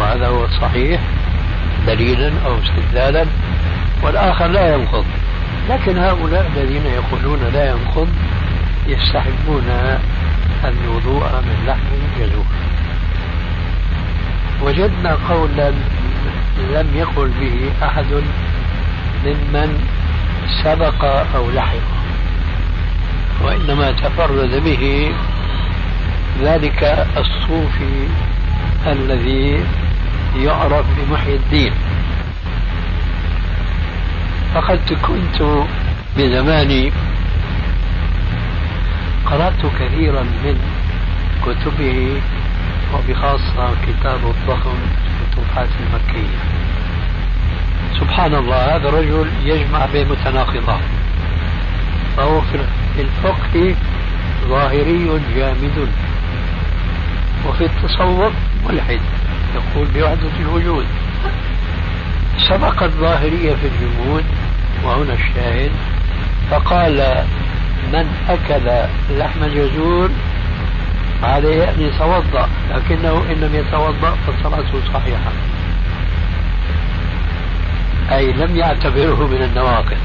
[0.00, 1.00] وهذا هو الصحيح
[1.86, 3.26] دليلا أو استدلالا
[4.02, 5.04] والآخر لا ينقض.
[5.70, 8.08] لكن هؤلاء الذين يقولون لا ينقض
[8.86, 9.98] يستحبون
[10.64, 12.44] الوضوء من لحم الجزور
[14.62, 15.70] وجدنا قولا
[16.70, 18.06] لم يقل به أحد
[19.24, 19.88] ممن
[20.64, 21.88] سبق أو لحق
[23.42, 25.12] وإنما تفرد به
[26.42, 28.08] ذلك الصوفي
[28.86, 29.64] الذي
[30.36, 31.72] يعرف بمحي الدين.
[34.54, 35.64] فقد كنت
[36.18, 36.92] بزماني
[39.26, 40.58] قرأت كثيرا من
[41.46, 42.20] كتبه
[42.94, 44.78] وبخاصة كتاب الضخم
[45.20, 46.38] الفتوحات المكية.
[48.00, 50.80] سبحان الله هذا الرجل يجمع بين متناقضات.
[52.16, 53.74] فهو في الفقه
[54.48, 55.88] ظاهري جامد.
[57.48, 58.32] وفي التصوف
[58.68, 59.00] ملحد
[59.54, 60.86] يقول بوحدة الوجود.
[62.48, 64.24] سبق الظاهرية في الجمود
[64.84, 65.70] وهنا الشاهد.
[66.50, 67.24] فقال
[67.92, 68.88] من أكل
[69.18, 70.10] لحم الجزور
[71.22, 75.32] عليه أن يتوضأ لكنه إن لم يتوضأ فصلاته صحيحة.
[78.12, 79.96] أي لم يعتبره من النواقض.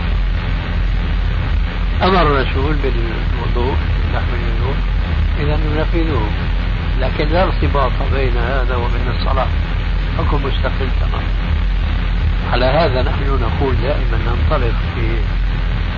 [2.03, 3.75] أمر الرسول بالوضوء
[4.13, 4.75] لحم الجزور
[5.39, 6.29] إذا ننفذه.
[6.99, 9.47] لكن لا ارتباط بين هذا وبين الصلاة.
[10.17, 11.33] حكم مستقل تماما
[12.51, 15.17] على هذا نحن نقول دائما ننطلق في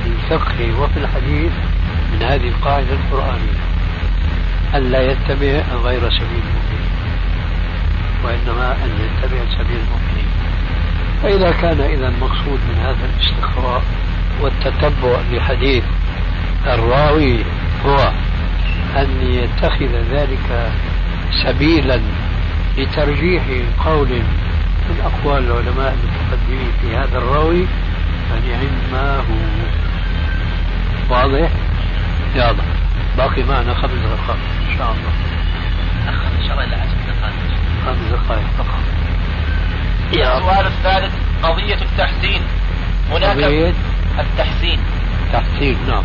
[0.06, 1.52] الفقه وفي الحديث
[2.14, 3.72] من هذه القاعدة القرآنية.
[4.76, 6.92] ألا يتبع غير سبيل المؤمنين
[8.24, 10.01] وإنما أن يتبع سبيل المؤمنين
[11.24, 13.84] فإذا كان إذا المقصود من هذا الاستقراء
[14.42, 15.84] والتتبع لحديث
[16.66, 17.46] الراوي
[17.86, 18.12] هو
[18.98, 20.72] أن يتخذ ذلك
[21.44, 22.02] سبيلا
[22.78, 23.44] لترجيح
[23.86, 24.10] قول
[24.90, 27.66] من أقوال العلماء المتقدمين في هذا الراوي
[28.30, 29.36] فنعم ما هو.
[31.10, 31.50] واضح؟
[32.36, 32.56] يلا
[33.18, 34.40] باقي معنا خمس دقائق.
[34.70, 35.12] إن شاء الله.
[36.40, 37.34] إن شاء الله إلى عشر دقائق.
[37.86, 39.01] خمس دقائق فقط.
[40.14, 42.42] السؤال الثالث قضية التحسين.
[43.12, 43.74] هناك قضية
[44.20, 44.80] التحسين.
[45.34, 46.04] تحسين نعم.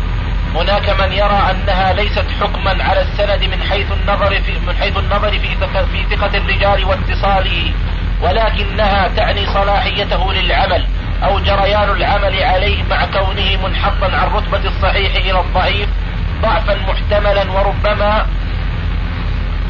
[0.55, 5.31] هناك من يرى أنها ليست حكما على السند من حيث النظر في من حيث النظر
[5.31, 5.47] في
[5.91, 7.71] في ثقة الرجال واتصاله
[8.21, 10.85] ولكنها تعني صلاحيته للعمل
[11.23, 15.89] أو جريان العمل عليه مع كونه منحطا عن رتبة الصحيح إلى الضعيف
[16.41, 18.25] ضعفا محتملا وربما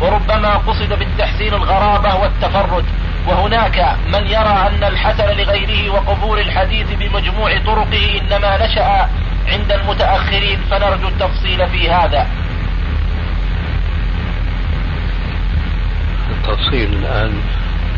[0.01, 2.85] وربما قصد بالتحسين الغرابة والتفرد.
[3.28, 9.09] وهناك من يرى أن الحسن لغيره وقبول الحديث بمجموع طرقه إنما نشأ
[9.47, 12.28] عند المتأخرين فنرجو التفصيل في هذا.
[16.30, 17.34] التفصيل الآن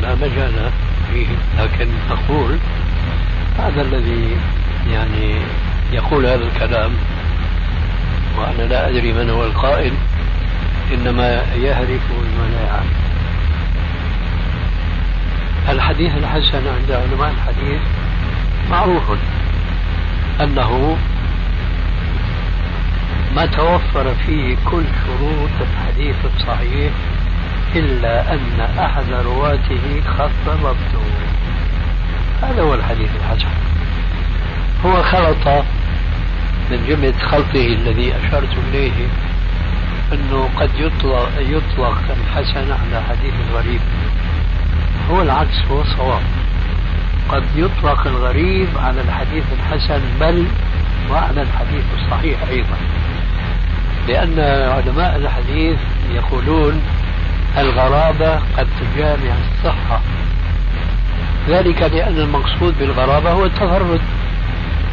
[0.02, 0.72] لا مجال
[1.12, 1.28] فيه
[1.60, 2.58] لكن أقول
[3.60, 4.38] هذا الذي
[4.92, 5.36] يعني
[5.92, 6.92] يقول هذا الكلام
[8.38, 9.94] وأنا لا أدري من هو القائل
[10.94, 13.09] إنما يهرف بما لا يعلم
[15.70, 17.82] الحديث الحسن عند علماء الحديث
[18.72, 19.04] معروف
[20.42, 20.98] أنه
[23.36, 26.92] ما توفر فيه كل شروط الحديث الصحيح
[27.76, 31.04] إلا أن أحد رواته خط ضبطه
[32.42, 33.50] هذا هو الحديث الحسن.
[34.86, 35.66] هو خلط
[36.72, 39.08] من جملة خلطه الذي أشرت إليه
[40.14, 43.80] أنه قد يطلق, يطلق الحسن على حديث الغريب.
[45.12, 46.22] هو العكس هو الصواب.
[47.30, 50.46] قد يطلق الغريب على الحديث الحسن بل
[51.12, 52.78] وعلى الحديث الصحيح أيضا.
[54.08, 54.40] لأن
[54.70, 55.78] علماء الحديث
[56.12, 56.82] يقولون
[57.58, 60.02] الغرابة قد تجامع الصحة.
[61.50, 64.02] ذلك لأن المقصود بالغرابة هو التفرد.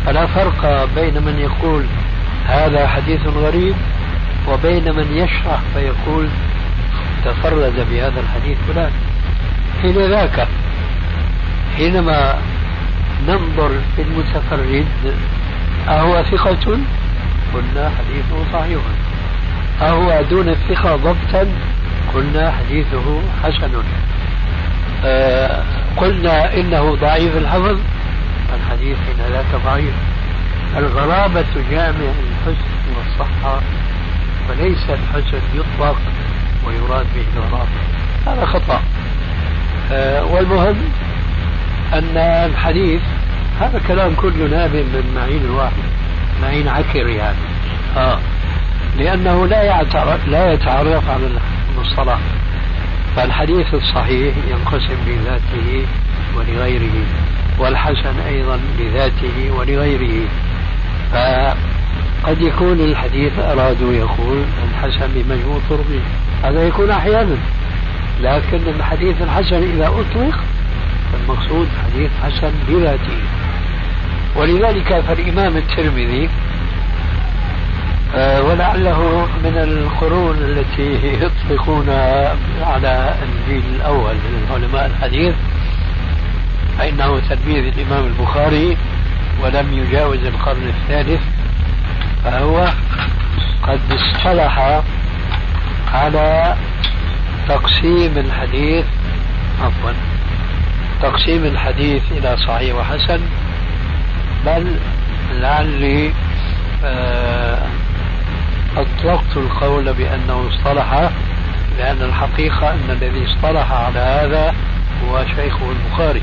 [0.06, 1.84] فلا فرق بين من يقول
[2.46, 3.74] هذا حديث غريب
[4.48, 6.28] وبين من يشرح فيقول
[7.24, 8.92] تفرد بهذا الحديث فلان.
[9.82, 10.48] حين ذاك
[11.76, 12.38] حينما
[13.28, 14.86] ننظر في المتفرد
[15.88, 16.78] أهو ثقة؟
[17.54, 18.80] قلنا حديثه صحيح.
[19.82, 21.46] أهو دون الثقة ضبطا؟
[22.14, 23.70] قلنا حديثه حسن.
[25.04, 25.62] آه
[25.96, 27.78] قلنا إنه ضعيف الحفظ؟
[28.54, 29.94] الحديث حين ذاك ضعيف.
[30.76, 33.60] الغرابة جامع الحسن والصحة
[34.48, 35.96] وليس الحسن يطلق
[36.66, 37.68] ويراد به الغرابة.
[38.26, 38.80] هذا خطأ.
[40.30, 40.76] والمهم
[41.92, 43.00] أن الحديث
[43.60, 45.82] هذا كلام كله نابع من معين الواحد
[46.42, 47.36] معين عكر يعني
[47.96, 48.18] آه.
[48.98, 51.28] لأنه لا يعترف لا يتعرف على
[51.70, 52.18] المصطلح.
[53.16, 55.86] فالحديث الصحيح ينقسم لذاته
[56.36, 57.04] ولغيره
[57.58, 60.28] والحسن أيضا لذاته ولغيره.
[61.12, 66.00] فقد يكون الحديث أرادوا يقول الحسن بمجموع طرقه.
[66.44, 67.36] هذا يكون أحيانا.
[68.20, 70.40] لكن الحديث الحسن إذا أطلق
[71.12, 73.18] فالمقصود حديث حسن بذاته
[74.36, 76.28] ولذلك فالإمام الترمذي
[78.14, 81.88] آه، ولعله من القرون التي يطلقون
[82.62, 85.34] على الجيل الأول من علماء الحديث
[86.78, 88.76] فإنه تلميذ الإمام البخاري
[89.42, 91.20] ولم يجاوز القرن الثالث
[92.24, 92.68] فهو
[93.62, 94.82] قد اصطلح
[95.94, 96.56] على
[97.48, 98.84] تقسيم الحديث
[99.62, 99.92] عفوا
[101.02, 103.20] تقسيم الحديث إلى صحيح وحسن
[104.46, 104.76] بل
[105.40, 106.12] لعلي
[106.84, 107.62] آه،
[108.76, 111.10] أطلقت القول بأنه اصطلح
[111.78, 114.54] لأن الحقيقة أن الذي اصطلح على هذا
[115.04, 116.22] هو شيخه البخاري.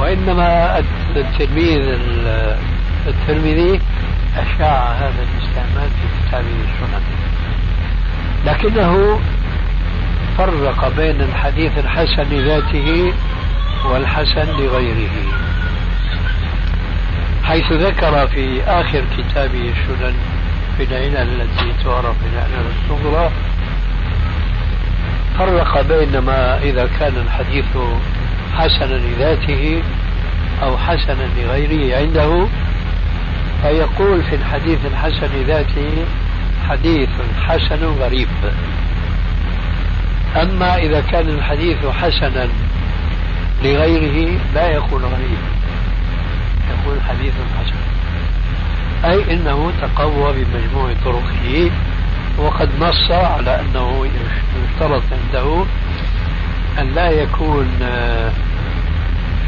[0.00, 0.78] وإنما
[1.16, 1.98] التلميذ
[3.06, 3.80] الترمذي
[4.36, 7.02] أشاع هذا الاستعمال في كتابه السنن
[8.46, 9.20] لكنه
[10.38, 13.12] فرق بين الحديث الحسن لذاته
[13.84, 15.10] والحسن لغيره.
[17.44, 20.14] حيث ذكر في آخر كتابه السنن
[20.76, 23.30] في العلل التي تعرف بالعلل الصغرى
[25.38, 27.64] فرق بين ما إذا كان الحديث
[28.56, 29.82] حسنا لذاته
[30.62, 32.46] أو حسنا لغيره عنده
[33.62, 36.04] فيقول في الحديث الحسن لذاته
[36.68, 37.08] حديث
[37.46, 38.28] حسن غريب.
[40.36, 42.48] أما إذا كان الحديث حسنا
[43.62, 45.38] لغيره لا يكون غريب
[46.70, 47.76] يقول حديث حسن.
[49.04, 51.70] أي أنه تقوى بمجموع طرقه
[52.38, 55.64] وقد نص على أنه يشترط عنده
[56.78, 57.68] أن لا يكون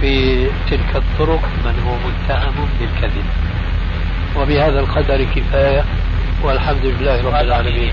[0.00, 3.24] في تلك الطرق من هو متهم بالكذب.
[4.36, 5.84] وبهذا القدر كفاية
[6.42, 7.92] والحمد لله رب العالمين.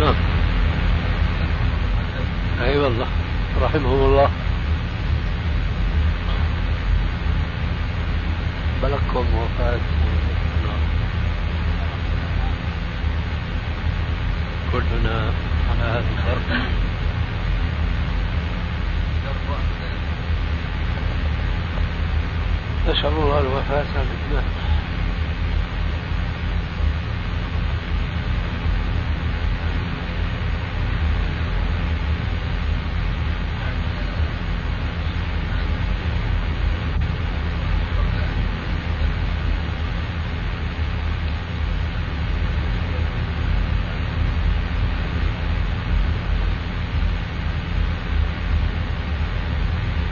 [0.00, 0.14] نعم.
[2.62, 3.06] أي والله
[3.62, 4.30] رحمهم الله.
[8.82, 9.80] بلغكم وفاة
[10.66, 10.82] نعم.
[14.72, 15.32] كلنا
[15.70, 16.60] على هذا الدرب
[22.88, 24.44] نسأل الله الوفاة بالإيمان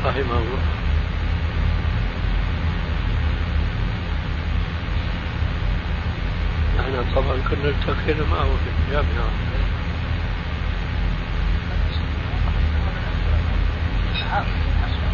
[0.04, 0.58] رحمه الله
[6.80, 9.30] إحنا طبعا كنا التقينا معه في الجامعة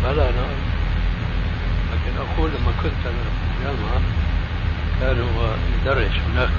[0.04, 0.58] بلى نعم
[1.92, 4.00] لكن أقول لما كنت أنا في الجامعة
[5.00, 6.50] كان هو يدرس هناك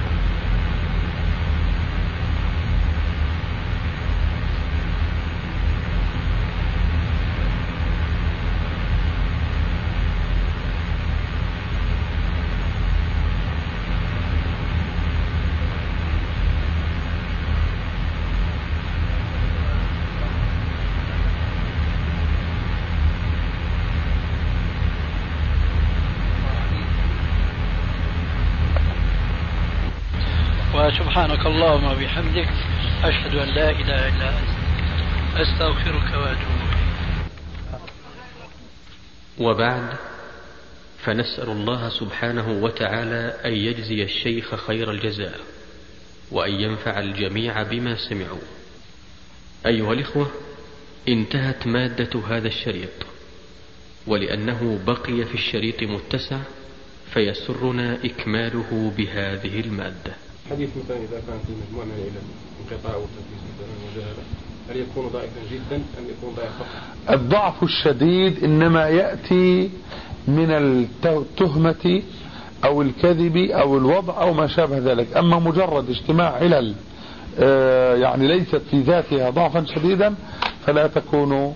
[30.86, 32.48] وسبحانك اللهم وبحمدك
[33.02, 34.48] أشهد أن لا إله إلا أنت
[35.36, 36.60] أستغفرك وأتوب
[39.38, 39.96] وبعد
[41.04, 45.40] فنسأل الله سبحانه وتعالى أن يجزي الشيخ خير الجزاء
[46.30, 48.46] وأن ينفع الجميع بما سمعوا.
[49.66, 50.30] أيها الإخوة
[51.08, 53.06] انتهت مادة هذا الشريط
[54.06, 56.38] ولأنه بقي في الشريط متسع
[57.14, 60.25] فيسرنا إكماله بهذه المادة.
[60.50, 62.26] حديث مثلا إذا كان في مجموعة من العلل
[62.60, 64.22] انقطاع وتدليس مثلا وجهالة
[64.70, 69.70] هل يكون ضعيفا جدا أم يكون ضعيف فقط؟ الضعف الشديد إنما يأتي
[70.28, 72.02] من التهمة
[72.64, 75.16] أو الكذب أو الوضع أو ما شابه ذلك.
[75.16, 76.74] أما مجرد اجتماع علل
[77.38, 80.14] آه، يعني ليست في ذاتها ضعفا شديدا
[80.66, 81.54] فلا تكون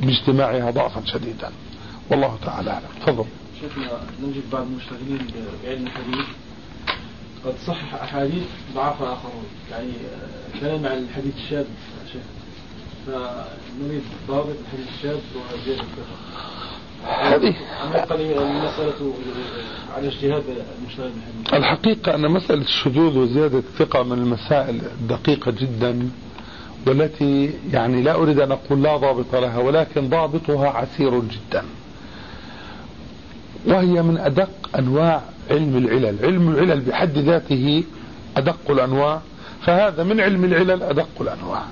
[0.00, 1.50] باجتماعها ضعفا شديدا.
[2.10, 2.86] والله تعالى أعلم.
[3.06, 3.24] تفضل.
[3.60, 5.26] شيخنا نجد بعض المشتغلين
[5.64, 6.26] بعلم الحديث
[7.44, 9.44] قد صحح أحاديث ضعفها آخرون.
[9.70, 11.64] يعني آه، كلام عن الحديث الشاذ
[12.12, 12.22] شيخ
[13.06, 15.18] فنريد ضابط الحديث الشاذ
[15.52, 15.84] وزيادة
[17.04, 17.54] هذه
[18.42, 19.14] المسألة
[19.96, 20.42] على اجتهاد
[21.52, 26.10] الحقيقة أن مسألة الشذوذ وزيادة الثقة من المسائل الدقيقة جدا
[26.86, 31.64] والتي يعني لا أريد أن أقول لا ضابط لها ولكن ضابطها عسير جدا.
[33.66, 37.84] وهي من أدق أنواع علم العلل علم العلل بحد ذاته
[38.36, 39.20] أدق الأنواع
[39.66, 41.62] فهذا من علم العلل أدق الأنواع.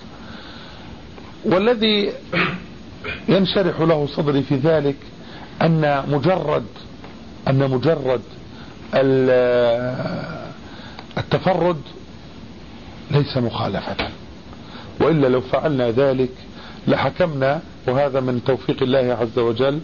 [1.44, 2.12] والذي
[3.28, 4.96] ينشرح له صدري في ذلك
[5.62, 6.64] أن مجرد
[7.48, 8.20] أن مجرد
[11.18, 11.80] التفرد
[13.10, 13.96] ليس مخالفة.
[15.00, 16.30] وإلا لو فعلنا ذلك
[16.88, 19.80] لحكمنا وهذا من توفيق الله عز وجل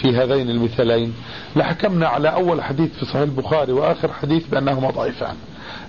[0.00, 1.14] في هذين المثالين.
[1.56, 5.34] لحكمنا على أول حديث في صحيح البخاري وآخر حديث بأنهما ضعيفان.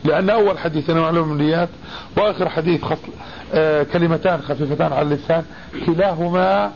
[0.04, 1.70] لأن أول حديث أنا معلوم النيات
[2.18, 3.12] وآخر حديث خصل
[3.54, 5.44] آه كلمتان خفيفتان على اللسان.
[5.86, 6.72] كلاهما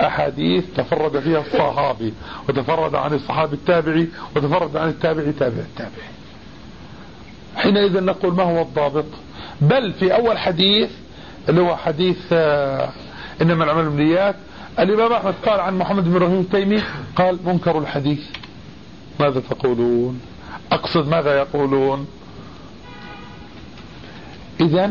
[0.00, 2.14] أحاديث تفرد فيها الصحابي
[2.48, 6.08] وتفرد عن الصحابي التابعي وتفرد عن التابعي تابع التابعي.
[7.56, 9.04] حينئذ نقول ما هو الضابط؟
[9.60, 10.90] بل في أول حديث
[11.48, 12.88] اللي هو حديث آه
[13.42, 14.34] إنما العمل بالنيات
[14.78, 16.82] الإمام أحمد قال عن محمد بن إبراهيم التيمي
[17.16, 18.20] قال منكر الحديث.
[19.20, 20.20] ماذا تقولون؟
[20.72, 22.06] أقصد ماذا يقولون؟
[24.60, 24.90] إذا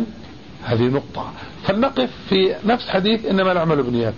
[0.63, 1.31] هذه نقطة.
[1.63, 4.13] فلنقف في نفس حديث إنما الأعمال بالنيات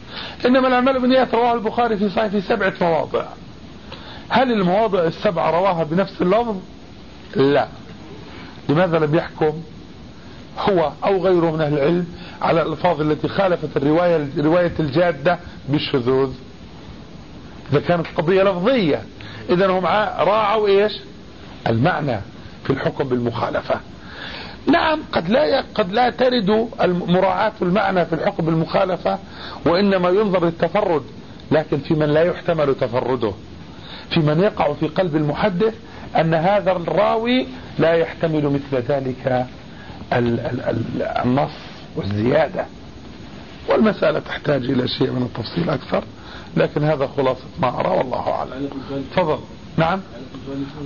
[0.46, 3.26] إنما الأعمال بالنيات رواه البخاري في صحيح في سبعة مواضع.
[4.30, 6.56] هل المواضع السبعة رواها بنفس اللفظ؟
[7.36, 7.68] لا.
[8.70, 9.54] لماذا لم يحكم؟
[10.60, 12.06] هو أو غيره من أهل العلم
[12.42, 15.40] على الألفاظ التي خالفت الرواية رواية الجادة
[15.70, 16.32] بالشذوذ.
[17.72, 19.02] إذا كانت قضية لفظية
[19.50, 19.86] إذا هم
[20.20, 20.94] راعوا إيش؟
[21.68, 22.20] المعنى
[22.64, 23.76] في الحكم بالمخالفة.
[24.68, 26.68] نعم قد لا قد لا ترد
[27.08, 29.20] مراعاة المعنى في الحكم بالمخالفة
[29.66, 31.04] وإنما ينظر للتفرد
[31.52, 33.34] لكن في من لا يحتمل تفرده.
[34.10, 35.74] في من يقع في قلب المحدث
[36.16, 37.48] أن هذا الراوي
[37.80, 39.48] لا يحتمل مثل ذلك.
[40.14, 41.52] النص
[41.96, 42.66] والزيادة.
[43.70, 46.04] والمسألة تحتاج إلى شيء من التفصيل أكثر
[46.58, 48.70] لكن هذا خلاصة ما أرى والله أعلم.
[49.16, 49.40] تفضل.
[49.78, 50.00] نعم.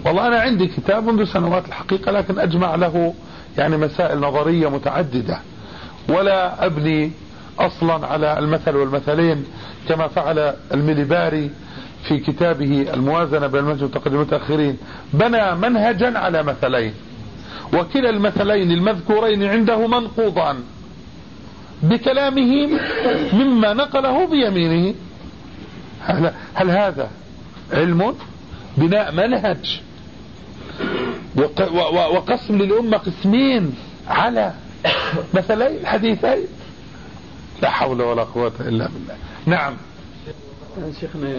[0.06, 3.14] والله أنا عندي كتاب منذ سنوات الحقيقة لكن أجمع له
[3.58, 5.40] يعني مسائل نظرية متعددة.
[6.10, 7.12] ولا أبني
[7.60, 9.46] أصلا على المثل والمثلين
[9.90, 11.52] كما فعل المليباري
[12.08, 14.78] في كتابه الموازنة بين المنهج والتقدم المتأخرين
[15.14, 16.94] بنى منهجا على مثلين.
[17.74, 20.64] وكلا المثلين المذكورين عنده منقوضان
[21.84, 22.80] بكلامه
[23.34, 24.96] مما نقله بيمينه.
[26.02, 27.12] هل, هل هذا
[27.72, 28.16] علم؟
[28.78, 29.82] بناء منهج.
[32.14, 33.76] وقسم للأمة قسمين
[34.08, 34.54] على
[35.34, 36.38] مثلين الحديثين
[37.62, 39.16] لا حول ولا قوة إلا بالله.
[39.46, 39.74] نعم.
[41.00, 41.36] شيخنا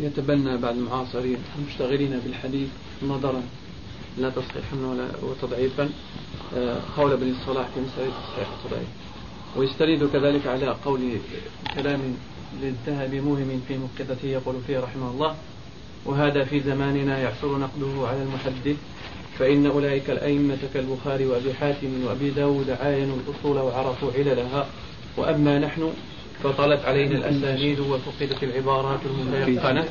[0.00, 2.68] يتبنى بعض المعاصرين المشتغلين بالحديث
[3.08, 3.42] نظرا.
[4.18, 5.90] لا تصحيحا ولا وتضعيفا.
[6.56, 8.88] آه، قول ابن الصلاح في مسألة تصحيح التضعيف
[9.56, 11.00] ويستريد كذلك على قول
[11.74, 12.00] كلام
[12.62, 15.34] للذهب موهم في مقدته يقول فيه رحمه الله
[16.04, 18.76] وهذا في زماننا يعثر نقده على المحدث
[19.38, 24.66] فإن أولئك الأئمة كالبخاري وأبي حاتم وأبي داود عاينوا الأصول وعرفوا عللها.
[25.16, 25.92] وأما نحن
[26.44, 29.84] فطلت علينا الأسانيد وفقدت العبارات المتيقنة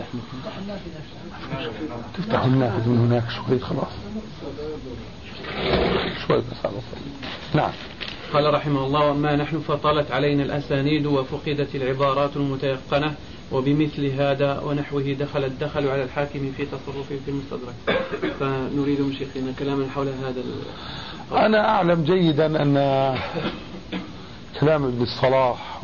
[2.17, 3.93] تفتح النافذ من هناك شوي خلاص.
[6.27, 6.73] شوي بس على
[7.55, 7.71] نعم.
[8.33, 13.15] قال رحمه الله وما نحن فطلت علينا الأسانيد وفقدت العبارات المتيقنة
[13.51, 17.99] وبمثل هذا ونحوه دخل الدخل على الحاكم في تصرفه في المستدرك.
[18.39, 20.43] فنريد من شيخنا كلاما حول هذا
[21.45, 22.77] أنا أعلم جيدا أن
[24.63, 25.83] كلام ابن الصلاح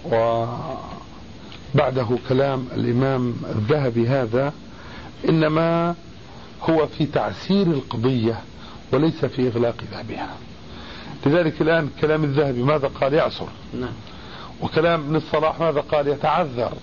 [1.75, 4.53] وبعده كلام الإمام الذهبي هذا
[5.30, 5.95] إنما
[6.69, 8.39] هو في تعسير القضية
[8.93, 10.36] وليس في إغلاق بابها
[11.25, 13.93] لذلك الآن كلام الذهبي ماذا قال؟ يعسر نعم.
[14.61, 16.73] وكلام ابن الصلاح ماذا قال؟ يتعذر.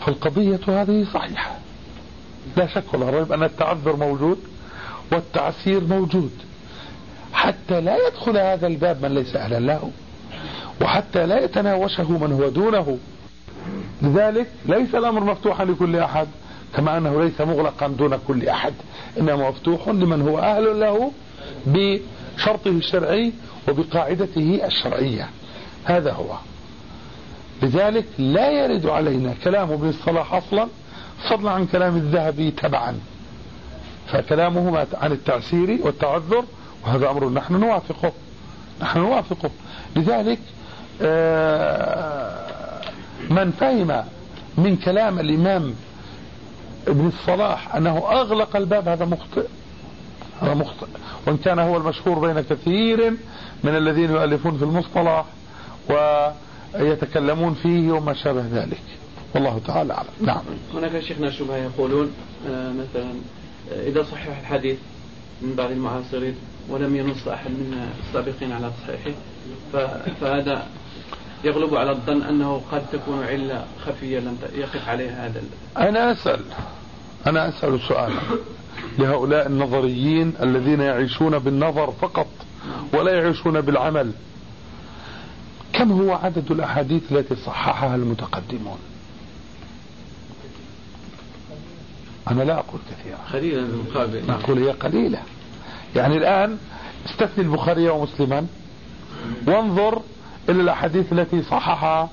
[0.00, 1.58] فالقضية هذه صحيحة.
[2.56, 4.38] لا شك ولا ريب أن التعذر موجود
[5.12, 6.32] والتعسير موجود.
[7.32, 9.90] حتى لا يدخل هذا الباب من ليس أهلا له.
[10.80, 12.98] وحتى لا يتناوشه من هو دونه.
[14.02, 16.28] لذلك ليس الأمر مفتوحا لكل أحد
[16.76, 18.74] كما أنه ليس مغلقا دون كل أحد
[19.18, 21.12] إنما مفتوح لمن هو أهل له
[21.66, 23.32] بشرطه الشرعي
[23.68, 25.28] وبقاعدته الشرعية.
[25.84, 26.34] هذا هو.
[27.62, 30.68] لذلك لا يرد علينا كلام ابن الصلاح أصلا
[31.30, 32.98] فضلا عن كلام الذهبي تبعا.
[34.06, 36.44] فكلامه عن التعسير والتعذر
[36.84, 38.12] وهذا أمر نحن نوافقه.
[38.82, 39.50] نحن نوافقه.
[39.96, 40.38] لذلك
[43.30, 44.04] من فهم
[44.58, 45.74] من كلام الإمام
[46.88, 49.46] ابن الصلاح أنه أغلق الباب هذا مخطئ.
[50.42, 50.86] هذا مخطئ.
[51.26, 53.10] وإن كان هو المشهور بين كثير
[53.64, 55.24] من الذين يؤلفون في المصطلح
[55.90, 58.82] ويتكلمون فيه وما شابه ذلك.
[59.34, 60.08] والله تعالى أعلم.
[60.20, 60.42] نعم.
[60.74, 62.12] هناك شيخنا شبهة يقولون
[62.48, 63.10] آه، مثلا
[63.72, 64.78] آه، إذا صحح الحديث
[65.42, 66.34] من بعض المعاصرين
[66.68, 69.10] ولم ينص أحد من السابقين على تصحيحه
[70.20, 70.66] فهذا
[71.44, 75.42] يغلب على الظن أنه قد تكون علة خفية لم يقف عليها هذا
[75.78, 76.40] أنا أسأل
[77.26, 78.20] أنا أسأل سؤالا
[78.98, 82.28] لهؤلاء النظريين الذين يعيشون بالنظر فقط
[82.94, 84.12] ولا يعيشون بالعمل
[85.72, 88.78] كم هو عدد الأحاديث التي صححها المتقدمون؟
[92.30, 93.18] أنا لا أقول كثيرا.
[93.32, 95.22] قليلا بالمقابل أقول هي قليلة.
[95.96, 96.58] يعني الآن
[97.06, 98.46] استثني البخاري ومسلما.
[99.46, 100.02] وانظر
[100.48, 102.08] إلى الأحاديث التي صححها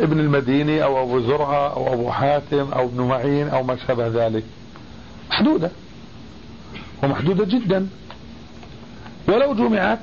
[0.00, 4.44] ابن المديني أو أبو زرعة أو أبو حاتم أو ابن معين أو ما شابه ذلك.
[5.30, 5.70] محدودة.
[7.02, 7.88] ومحدودة جدا.
[9.28, 9.98] ولو جمعت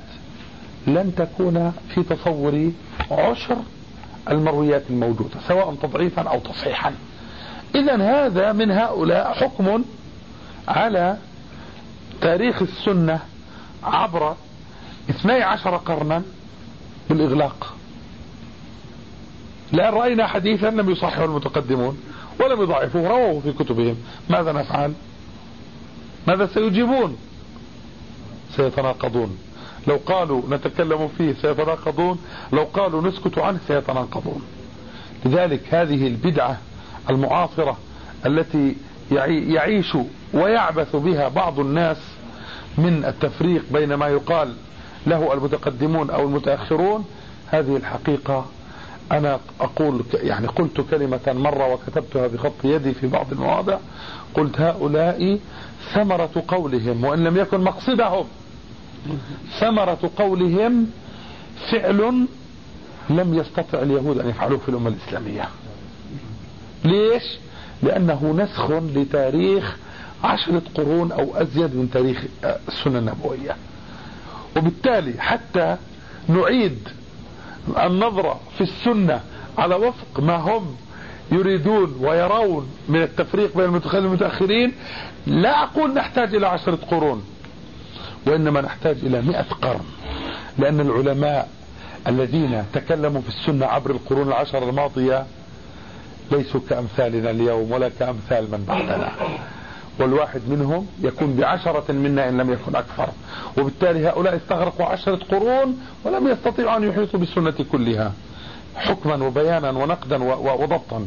[0.86, 2.72] لن تكون في تصوري
[3.10, 3.56] عشر
[4.30, 6.94] المرويات الموجودة سواء تضعيفا أو تصحيحا.
[7.74, 9.84] إذا هذا من هؤلاء حكم
[10.68, 11.16] على
[12.20, 13.20] تاريخ السنة
[13.84, 14.34] عبر
[15.10, 16.22] 12 قرنا
[17.10, 17.74] بالإغلاق.
[19.72, 21.98] لأن رأينا حديثا لم يصحه المتقدمون
[22.40, 23.96] ولم يضعفوه رووه في كتبهم.
[24.30, 24.92] ماذا نفعل؟
[26.28, 27.16] ماذا سيجيبون؟
[28.56, 29.38] سيتناقضون.
[29.86, 32.18] لو قالوا نتكلم فيه سيتناقضون
[32.52, 34.42] لو قالوا نسكت عنه سيتناقضون.
[35.24, 36.58] لذلك هذه البدعة
[37.10, 37.76] المعاصرة
[38.26, 38.76] التي
[39.50, 39.96] يعيش
[40.34, 41.96] ويعبث بها بعض الناس
[42.78, 44.54] من التفريق بين ما يقال
[45.06, 47.04] له المتقدمون أو المتأخرون.
[47.46, 48.46] هذه الحقيقة
[49.12, 53.78] أنا أقول يعني قلت كلمة مرة وكتبتها بخط يدي في بعض المواضع.
[54.34, 55.38] قلت هؤلاء
[55.94, 58.24] ثمرة قولهم وإن لم يكن مقصدهم.
[59.60, 60.86] ثمرة قولهم
[61.70, 62.26] فعل
[63.10, 65.48] لم يستطع اليهود أن يفعلوه في الأمة الإسلامية.
[66.84, 67.22] ليش؟
[67.82, 69.76] لأنه نسخ لتاريخ
[70.24, 72.24] عشرة قرون أو أزيد من تاريخ
[72.68, 73.56] السنة النبوية.
[74.56, 75.76] وبالتالي حتى
[76.28, 76.88] نعيد
[77.78, 79.20] النظرة في السنة
[79.58, 80.76] على وفق ما هم
[81.32, 84.72] يريدون ويرون من التفريق بين المتخلفين والمتأخرين
[85.26, 87.24] لا أقول نحتاج إلى عشرة قرون
[88.26, 89.84] وإنما نحتاج إلى مئة قرن
[90.58, 91.48] لأن العلماء
[92.06, 95.26] الذين تكلموا في السنة عبر القرون العشر الماضية
[96.32, 99.12] ليسوا كأمثالنا اليوم ولا كأمثال من بعدنا.
[100.00, 103.08] والواحد منهم يكون بعشرة منا إن لم يكن أكثر.
[103.58, 108.12] وبالتالي هؤلاء استغرقوا عشرة قرون ولم يستطيعوا أن يحيطوا بالسنة كلها.
[108.76, 111.06] حكما وبيانا ونقدا وضبطا.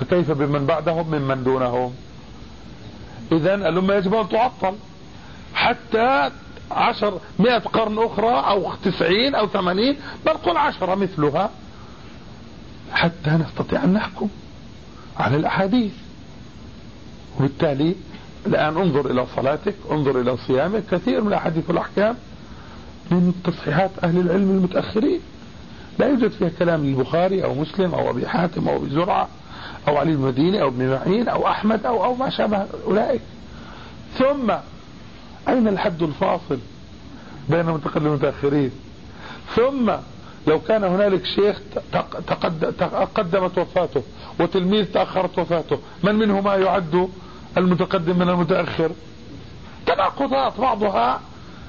[0.00, 1.94] فكيف بمن بعدهم ممن دونهم؟
[3.32, 4.74] إذا الأمة يجب أن تعطل.
[5.54, 6.30] حتى
[6.70, 11.50] عشر مئة قرن أخرى أو تسعين أو ثمانين بل قل عشرة مثلها.
[12.92, 14.28] حتى نستطيع أن نحكم
[15.16, 15.92] على الأحاديث.
[17.38, 17.94] وبالتالي
[18.46, 20.82] الآن انظر إلى صلاتك انظر إلى صيامك.
[20.90, 22.16] كثير من الأحاديث والأحكام
[23.10, 25.20] من تصحيحات أهل العلم المتأخرين.
[25.98, 29.28] لا يوجد فيها كلام للبخاري أو مسلم أو أبي حاتم أو أبي زرعة
[29.88, 33.20] أو علي المديني أو ابن معين أو أحمد أو أو ما شابه أولئك.
[34.18, 34.52] ثم
[35.48, 36.58] أين الحد الفاصل
[37.48, 38.70] بين المتقدمين والمتأخرين؟
[39.54, 39.92] ثم
[40.46, 41.60] لو كان هنالك شيخ
[43.14, 44.02] تقدمت وفاته
[44.40, 47.08] وتلميذ تأخرت وفاته من منهما يعد
[47.56, 48.90] المتقدم من المتأخر.
[49.86, 51.20] تناقضات بعضها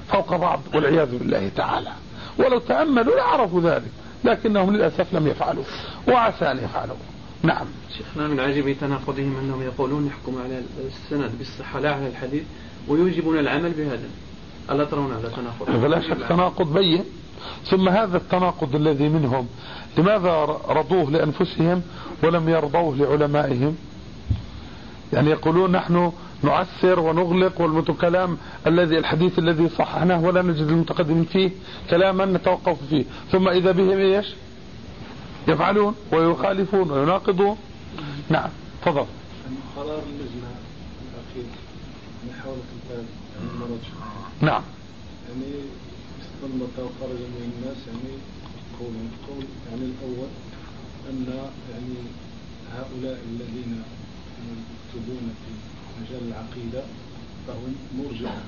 [0.08, 1.92] فوق بعض والعياذ بالله تعالى.
[2.38, 3.90] ولو تأملوا لعرفوا ذلك
[4.24, 5.64] لكنهم للأسف لم يفعلوا
[6.08, 6.96] وعسى أن يفعلوا.
[7.42, 7.66] نعم.
[7.98, 12.42] شيخنا من عجب تناقضهم أنهم يقولون يحكم على السند بالصحة لا على الحديث
[12.88, 14.08] ويوجبون العمل بهذا.
[14.70, 17.04] ألا ترون هذا تناقض؟ فلا شك تناقض بين.
[17.64, 19.48] ثم هذا التناقض الذي منهم
[19.98, 21.82] لماذا رضوه لأنفسهم
[22.22, 23.76] ولم يرضوه لعلمائهم؟
[25.12, 31.50] يعني يقولون نحن نعسر ونغلق والكلام الذي الحديث الذي صححناه ولا نجد المتقدمين فيه
[31.90, 33.04] كلاما نتوقف فيه.
[33.32, 34.26] ثم إذا بهم إيش؟
[35.48, 37.56] يفعلون ويخالفون ويناقضون.
[38.30, 38.50] نعم
[38.82, 39.06] تفضل.
[39.76, 40.50] قرار اللجنة
[41.06, 41.50] الأخير
[42.28, 43.06] محاولة الآن
[43.42, 43.80] المرض
[44.40, 44.62] نعم.
[45.28, 45.52] يعني
[46.22, 48.14] استنبط وخرج من الناس يعني
[48.80, 50.28] قولين قول يعني الأول
[51.10, 51.26] أن
[51.72, 51.96] يعني
[52.76, 53.82] هؤلاء الذين
[54.96, 55.52] يكتبون في
[56.00, 56.82] مجال العقيدة
[57.46, 58.42] فهم مرجعة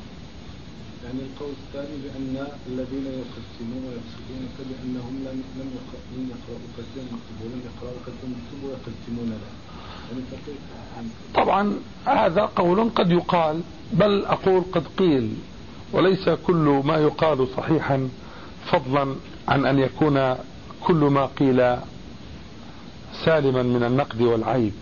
[1.05, 5.71] يعني القول الثاني بأن الذين يقسمون ويقصدون فبأنهم لم لم
[6.17, 9.69] لم يقرأوا قد يكتبوا ولم يقرأوا قد يكتبوا ويقسمون له.
[10.97, 11.75] يعني طبعا
[12.05, 13.61] هذا قول قد يقال
[13.93, 15.35] بل أقول قد قيل
[15.93, 18.09] وليس كل ما يقال صحيحا
[18.73, 19.15] فضلا
[19.49, 20.35] عن أن يكون
[20.85, 21.77] كل ما قيل
[23.25, 24.73] سالما من النقد والعيب.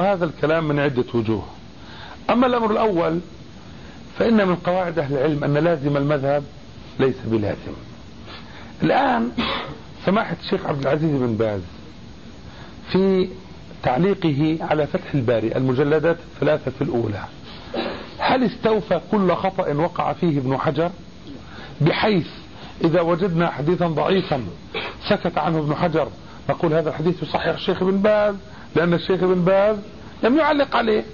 [0.00, 1.46] وهذا الكلام من عدة وجوه.
[2.30, 3.20] أما الأمر الأول
[4.18, 6.44] فإن من قواعد أهل العلم أن لازم المذهب
[7.00, 7.72] ليس بلازم.
[8.82, 9.30] الآن
[10.06, 11.60] سماحة الشيخ عبد العزيز بن باز
[12.92, 13.28] في
[13.82, 17.24] تعليقه على فتح الباري المجلدات الثلاثة الأولى
[18.18, 20.90] هل استوفى كل خطأ وقع فيه ابن حجر؟
[21.80, 22.26] بحيث
[22.84, 24.42] إذا وجدنا حديثا ضعيفا
[25.08, 26.08] سكت عنه ابن حجر
[26.50, 28.34] نقول هذا الحديث يصحح الشيخ بن باز
[28.76, 29.76] لأن الشيخ بن باز
[30.22, 31.04] لم يعلق عليه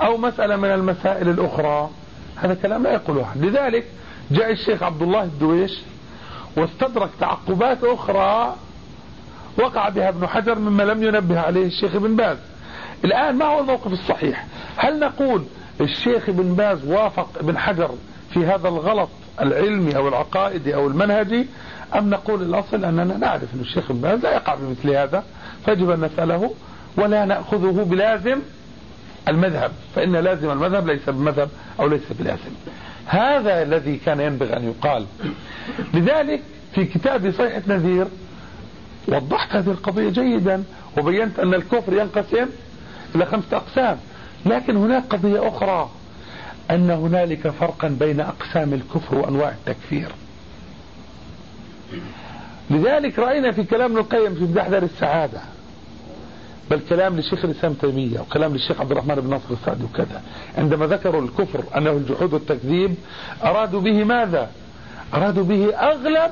[0.00, 1.90] أو مسألة من المسائل الأخرى.
[2.36, 3.44] هذا كلام لا يقوله أحد.
[3.44, 3.84] لذلك
[4.30, 5.80] جاء الشيخ عبد الله الدويش
[6.56, 8.54] واستدرك تعقبات أخرى
[9.58, 12.36] وقع بها ابن حجر مما لم ينبه عليه الشيخ بن باز.
[13.04, 15.44] الآن ما هو الموقف الصحيح؟ هل نقول
[15.80, 17.90] الشيخ بن باز وافق ابن حجر
[18.34, 19.08] في هذا الغلط
[19.40, 21.46] العلمي أو العقائدي أو المنهجي
[21.94, 25.24] أم نقول الأصل أننا نعرف أن الشيخ بن باز لا يقع بمثل هذا؟
[25.64, 26.50] فيجب أن نسأله
[26.96, 28.38] ولا نأخذه بلازم
[29.28, 29.72] المذهب.
[29.94, 31.48] فإن لازم المذهب ليس بمذهب
[31.80, 32.50] أو ليس بلازم.
[33.06, 35.06] هذا الذي كان ينبغي أن يقال.
[35.94, 36.42] لذلك
[36.74, 38.06] في كتاب صيحة نذير
[39.08, 40.64] وضحت هذه القضية جيدا
[40.98, 42.46] وبينت أن الكفر ينقسم
[43.14, 43.98] إلى خمسة أقسام.
[44.46, 45.90] لكن هناك قضية أخرى
[46.70, 50.08] أن هنالك فرقا بين أقسام الكفر وأنواع التكفير.
[52.70, 55.40] لذلك رأينا في كلام ابن القيم في مدحدر السعادة
[56.70, 60.22] بل كلام للشيخ الإسلام تيمية وكلام للشيخ عبد الرحمن بن ناصر السعدي وكذا.
[60.58, 62.94] عندما ذكروا الكفر أنه الجحود والتكذيب
[63.44, 64.50] أرادوا به ماذا؟
[65.14, 66.30] أرادوا به أغلب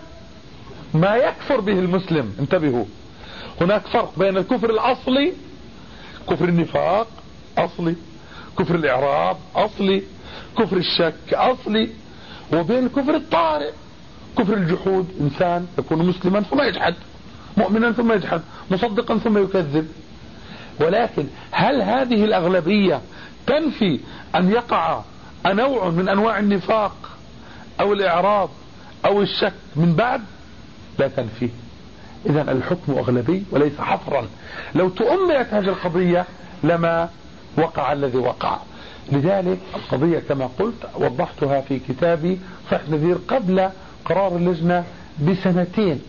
[0.95, 2.32] ما يكفر به المسلم.
[2.41, 2.85] انتبهوا.
[3.61, 5.32] هناك فرق بين الكفر الأصلي
[6.30, 7.07] كفر النفاق
[7.59, 7.95] أصلي
[8.59, 10.03] كفر الإعراب أصلي
[10.59, 11.89] كفر الشك أصلي
[12.53, 13.70] وبين كفر الطارئ
[14.39, 15.07] كفر الجحود.
[15.20, 16.95] إنسان يكون مسلما ثم يجحد
[17.57, 19.89] مؤمنا ثم يجحد مصدقا ثم يكذب.
[20.81, 23.01] ولكن هل هذه الأغلبية
[23.47, 24.01] تنفي
[24.35, 25.01] أن يقع
[25.47, 27.11] نوع من أنواع النفاق
[27.81, 28.51] أو الإعراض
[29.05, 30.20] أو الشك من بعد؟
[30.99, 31.49] لا تنفي.
[32.27, 34.29] إذا الحكم أغلبي وليس حصرا
[34.75, 36.27] لو تؤملت هذه القضية
[36.64, 37.09] لما
[37.59, 38.59] وقع الذي وقع.
[39.12, 42.39] لذلك القضية كما قلت وضحتها في كتابي
[42.70, 43.70] صح نذير قبل
[44.05, 44.85] قرار اللجنة
[45.29, 46.01] بسنتين.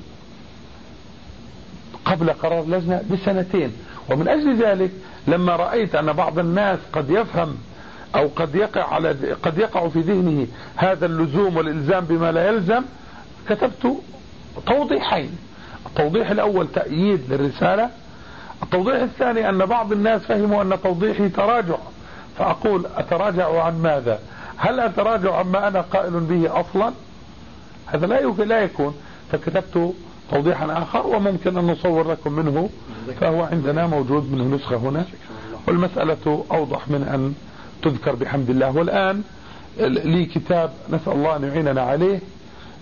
[2.05, 3.72] قبل قرار اللجنة بسنتين.
[4.10, 4.91] ومن أجل ذلك
[5.28, 7.58] لما رأيت أن بعض الناس قد يفهم
[8.16, 9.10] أو قد يقع على
[9.43, 12.84] قد يقع في ذهنه هذا اللزوم والإلزام بما لا يلزم
[13.49, 13.97] كتبت
[14.68, 15.38] توضيحين.
[15.86, 17.89] التوضيح الأول تأييد للرسالة.
[18.64, 21.78] التوضيح الثاني أن بعض الناس فهموا أن توضيحي تراجع.
[22.38, 24.20] فأقول أتراجع عن ماذا؟
[24.58, 26.93] هل أتراجع عما أنا قائل به أصلا؟
[27.86, 28.95] هذا لا لا يكون.
[29.32, 29.93] فكتبت
[30.36, 32.69] توضيحا آخر وممكن أن نصور لكم منه
[33.19, 35.05] فهو عندنا موجود منه نسخة هنا.
[35.67, 37.33] والمسألة أوضح من أن
[37.81, 38.77] تذكر بحمد الله.
[38.77, 39.23] والآن
[39.79, 42.19] لي كتاب نسأل الله أن يعيننا عليه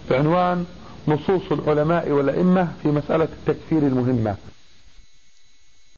[0.09, 0.65] بعنوان
[1.07, 4.35] نصوص العلماء والأئمة في مسألة التكفير المهمة.